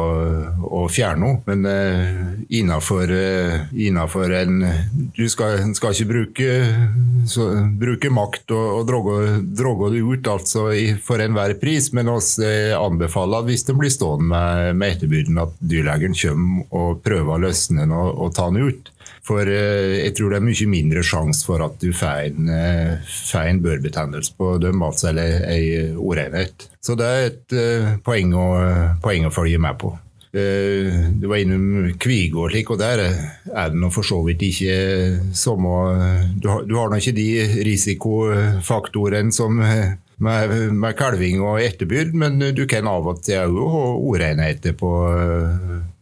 [0.64, 1.42] å fjerne henne.
[1.46, 2.22] Men eh,
[2.60, 4.56] innenfor, eh, innenfor en
[5.16, 6.48] Du skal, skal ikke bruke,
[7.28, 8.88] så, bruke makt og, og
[9.56, 10.68] droge det ut altså
[11.04, 15.56] for enhver pris, men vi anbefaler at hvis det blir stående med, med etterbyrden, at
[15.60, 18.92] dyrlegen kommer og prøver å løsne den og, og ta den ut.
[19.26, 23.14] For eh, jeg tror det er mye mindre sjanse for at du får en, eh,
[23.42, 26.68] en børbetennelse på dem, altså, eller ei orenhet.
[26.84, 28.48] Så det er et uh, poeng, å,
[29.02, 29.90] poeng, å, følge med på.
[30.36, 34.74] Du var innom Kvigå og slik, og der er det nå for så vidt ikke
[35.32, 35.70] samme
[36.36, 37.30] Du har, du har nå ikke de
[37.64, 43.84] risikofaktorene som med, med kalving og etterbyrd, men du kan av og til òg ha
[44.12, 44.92] orenheter på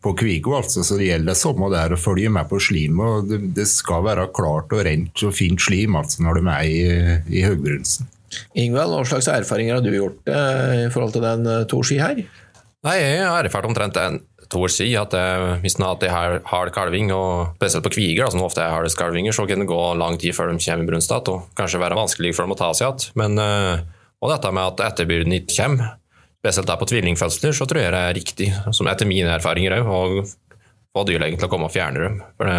[0.05, 3.31] på Kvigo, altså, så det gjelder det samme der å følge med på slimet.
[3.31, 7.41] Det, det, skal være klart og rent og fint slim altså, når de er i,
[7.41, 8.11] i høgbrunsten.
[8.59, 12.01] Ingvald, hva slags erfaringer har du gjort eh, i forhold til den eh, Tor ski
[12.03, 12.25] her?
[12.85, 14.19] Nei, Jeg har erfart omtrent en
[14.53, 18.63] Tor ski, at eh, hvis en har hard kalving, og spesielt på kviger, som ofte
[18.63, 21.45] er harde kalvinger, så kan det gå lang tid før de kommer i brunst igjen,
[21.57, 23.15] kanskje være vanskelig for dem å ta seg igjen.
[23.23, 23.85] Men eh,
[24.25, 25.97] og dette med at etterbyrden ikke kommer,
[26.45, 30.21] spesielt der på tvillingfødsler, så tror jeg det er riktig, som etter mine erfaringer òg,
[30.21, 30.27] å
[30.95, 32.21] få dyrlegen til å komme og fjerne dem.
[32.37, 32.59] For det,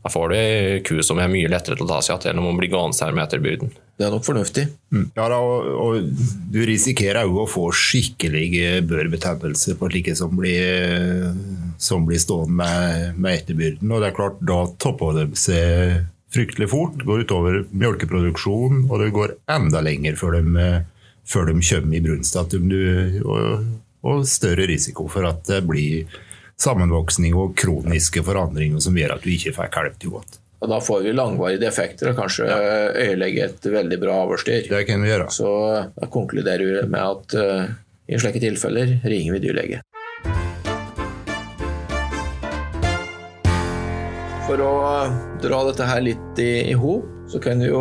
[0.00, 2.40] da får du ei ku som er mye lettere til å ta seg igjen enn
[2.40, 3.74] om hun blir gående her med etterbyrden.
[4.00, 4.64] Det er nok fornuftig.
[4.96, 5.02] Mm.
[5.18, 6.22] Ja, da, og, og,
[6.54, 11.28] Du risikerer òg å få skikkelig børbetennelse på slike som blir,
[11.76, 13.92] som blir stående med, med etterbyrden.
[13.92, 16.00] Og det er klart, da topper de seg
[16.32, 17.04] fryktelig fort.
[17.04, 20.64] Går utover melkeproduksjonen, og det går enda lenger før de
[21.30, 22.68] før de kommer i brunstdatum.
[23.24, 23.70] Og,
[24.10, 26.20] og større risiko for at det blir
[26.60, 30.40] sammenvoksning og kroniske forandringer som gjør at du ikke får kalv til godt.
[30.60, 32.56] Og Da får vi langvarige defekter og kanskje ja.
[32.92, 34.66] ødelegge et veldig bra avlsdyr.
[34.68, 35.30] Det kan vi gjøre.
[35.32, 35.52] Så
[35.96, 37.70] da konkluderer vi med at uh,
[38.10, 39.80] i slike tilfeller ringer vi dyrlege.
[44.44, 44.74] For å
[45.40, 47.80] dra dette her litt i, i hop, så kan vi jo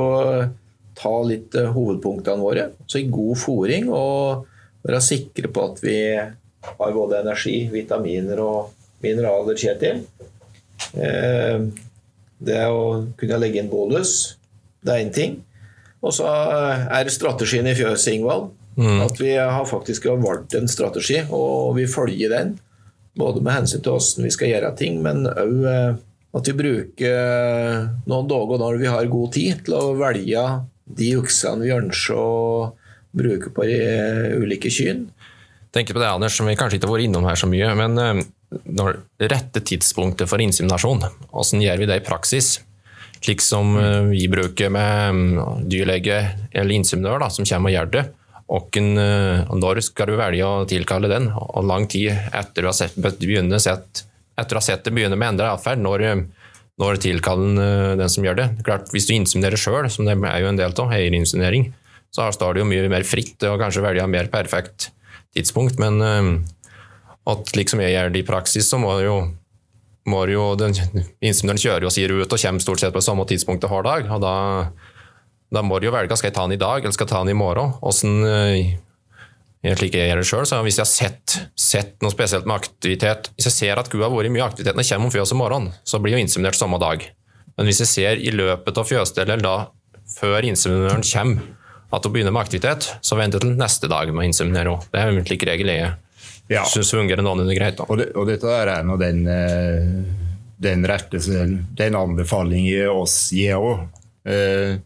[1.00, 2.70] ta litt eh, hovedpunktene våre.
[2.88, 4.46] Så i god fòring og
[4.86, 8.74] være sikre på at vi har både energi, vitaminer og
[9.04, 10.04] mineraler, Kjetil.
[10.94, 11.68] Eh,
[12.40, 12.84] det å
[13.20, 14.36] kunne legge inn bolus,
[14.84, 15.40] det er én ting.
[16.00, 19.02] Og så er strategien i fjøset, Ingvald, mm.
[19.04, 22.54] at vi har faktisk valgt en strategi, og vi følger den.
[23.20, 25.98] Både med hensyn til hvordan vi skal gjøre ting, men òg eh,
[26.30, 30.44] at vi bruker noen dager når vi har god tid, til å velge
[30.90, 32.74] de juksene vi ønsker å
[33.16, 33.80] bruke på de
[34.42, 35.08] ulike kyn.
[35.74, 37.70] tenker på det, Anders, som vi kanskje ikke har vært innom her så mye.
[37.78, 38.24] Men eh,
[38.66, 42.58] når rette tidspunktet for inseminasjon, hvordan gjør vi det i praksis?
[43.20, 46.22] Slik som eh, vi bruker med mm, dyrlege
[46.52, 48.06] eller inseminør da, som kommer og gjør det.
[48.50, 51.30] Og eh, når skal du velge å tilkalle den?
[51.30, 52.98] Og lang tid etter du har sett,
[53.62, 54.04] sett,
[54.40, 55.84] etter å ha sett det begynne med endret atferd,
[56.80, 58.48] når tilkaller eh, den som gjør det.
[58.68, 61.70] Klart, Hvis du inseminerer sjøl, som det er jo en del av, eierinseminering,
[62.16, 64.90] så står det jo mye mer fritt og kanskje velge mer perfekt
[65.36, 65.78] tidspunkt.
[65.82, 66.40] Men uh,
[67.30, 69.18] at liksom jeg gjør det i praksis, så må jo,
[70.10, 70.74] må jo den,
[71.22, 74.10] Inseminereren kjører jo sier ut og kommer stort sett på samme tidspunkt hver dag.
[74.10, 74.36] og da,
[75.54, 77.24] da må du jo velge skal jeg ta den i dag eller skal jeg ta
[77.26, 77.76] den i morgen.
[77.84, 78.78] Hvordan uh,
[79.60, 83.32] slik jeg gjør det sjøl, så Hvis jeg har sett, sett, noe spesielt med aktivitet
[83.36, 85.36] Hvis jeg ser at kua har vært i mye aktivitet når jeg kommer om fjøset
[85.36, 87.04] om morgenen, så blir hun inseminert samme dag.
[87.58, 89.56] Men hvis jeg ser i løpet av fjøsdelen, eller da
[90.16, 91.50] før inseminøren kommer,
[91.92, 94.92] at hun begynner med aktivitet, så venter jeg til neste dag med å inseminere henne.
[94.94, 95.90] Det er en slik regel jeg
[96.54, 96.64] ja.
[96.70, 97.82] syns fungerer noenlunde greit.
[97.84, 99.90] Og, det, og, dette er nå den, eh,
[100.62, 103.84] den rette den anbefalingen oss gir òg.
[104.30, 104.78] Eh,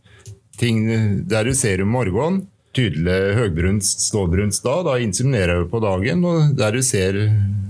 [0.57, 0.81] ting
[1.29, 2.43] der du ser om morgenen
[2.73, 4.79] tydelig høgbrunst, ståbrunst da.
[4.87, 7.19] Da inseminerer jeg på dagen, og der du ser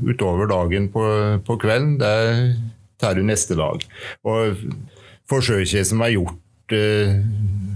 [0.03, 1.05] utover dagen på,
[1.45, 2.55] på kvelden, der
[3.01, 3.83] tar du neste dag.
[4.23, 4.63] Og
[5.29, 7.15] forsøket som er gjort, eh,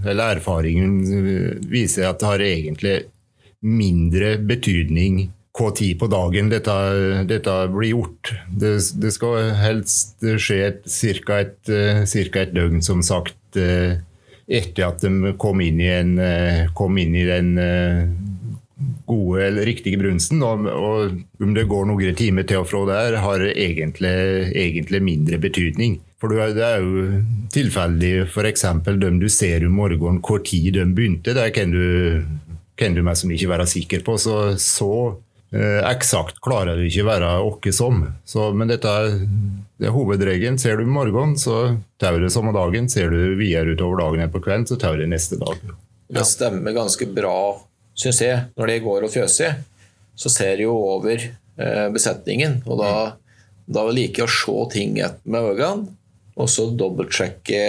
[0.08, 2.96] eller erfaringen viser at det har egentlig
[3.64, 5.26] mindre betydning
[5.58, 6.74] hva tid på dagen dette,
[7.26, 8.32] dette blir gjort.
[8.48, 11.40] Det, det, skal helst skje ca.
[11.40, 13.98] Et, et, et døgn, som sagt eh,
[14.48, 18.08] etter at de kom inn i, en, eh, kom inn i den eh,
[19.08, 20.42] gode eller riktige brunsten.
[20.42, 24.14] Og, og, om det går noen timer til og fra der, har egentlig,
[24.56, 25.98] egentlig mindre betydning.
[26.18, 27.20] For det er jo
[27.54, 28.64] tilfeldig f.eks.
[28.88, 31.36] dem du ser om morgenen, hvor tid de begynte.
[31.36, 32.24] Det kan du,
[32.78, 34.16] kan du mest ikke være sikker på.
[34.18, 34.90] Så, så
[35.48, 38.02] eksakt klarer du ikke være åkke som.
[38.28, 39.14] Så, men dette er,
[39.80, 40.58] det er hovedregelen.
[40.60, 42.90] Ser du morgenen, så tar det samme dagen.
[42.92, 45.62] Ser du videre utover dagen enn på kvelden, så tar det neste dag.
[46.08, 47.38] Det stemmer ganske bra,
[47.96, 48.44] syns jeg.
[48.60, 49.62] Når de går og fjøser,
[50.18, 52.62] så ser de jo over eh, besetningen.
[52.68, 52.92] Og da,
[53.68, 55.94] da liker jeg å se ting med øynene,
[56.38, 57.62] og så dobbeltsjekke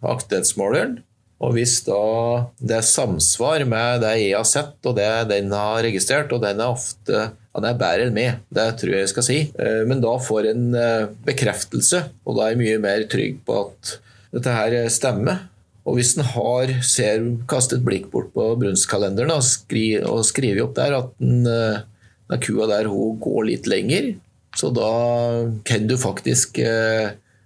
[0.00, 0.98] aktivitetsmåleren.
[1.40, 2.00] Og hvis da
[2.60, 6.60] det er samsvar med det jeg har sett, og det den har registrert, og den
[6.60, 9.38] er ofte han er bedre enn meg, det tror jeg jeg skal si.
[9.58, 13.56] Eh, men da får en eh, bekreftelse, og da er jeg mye mer trygg på
[13.64, 13.96] at
[14.36, 15.46] dette her stemmer.
[15.88, 20.76] Og hvis en har, ser, kastet blikk bort på brunstkalenderen og, skri, og skriver opp
[20.78, 21.82] der at den, eh,
[22.30, 24.12] den kua der hun går litt lenger,
[24.58, 24.92] så da
[25.66, 26.58] kan du faktisk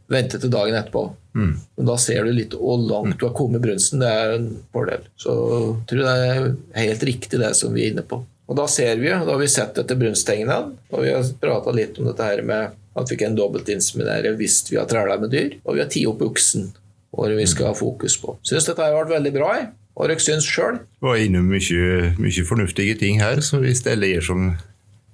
[0.09, 1.03] vente til dagen etterpå.
[1.35, 1.57] Mm.
[1.76, 4.03] Men da ser du litt hvor langt du har kommet i brunsten.
[4.03, 5.09] Det er en fordel.
[5.20, 6.47] Så jeg tror det er
[6.85, 8.20] helt riktig det som vi er inne på.
[8.45, 11.99] Og da ser vi, da har vi sett etter brunsttegnene, og vi har prata litt
[11.99, 15.78] om dette her med at vi kan dobbeltinseminere hvis vi har træla med dyr, og
[15.78, 16.68] vi har tatt opp oksen,
[17.16, 18.37] og vi skal ha fokus på.
[18.47, 19.55] Syns dette har vært veldig bra.
[19.59, 19.70] jeg.
[19.95, 20.80] Hva dere syns sjøl?
[21.07, 24.47] Var innom mye, mye fornuftige ting her, så vi alle gjør som,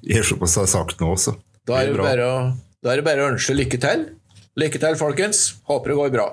[0.09, 1.15] gjør som vi har sagt nå.
[1.69, 2.29] Da er Det bare
[2.81, 4.07] da er det bare å ønske lykke til.
[4.61, 5.39] Lykke til, folkens.
[5.71, 6.25] Håper det går bra.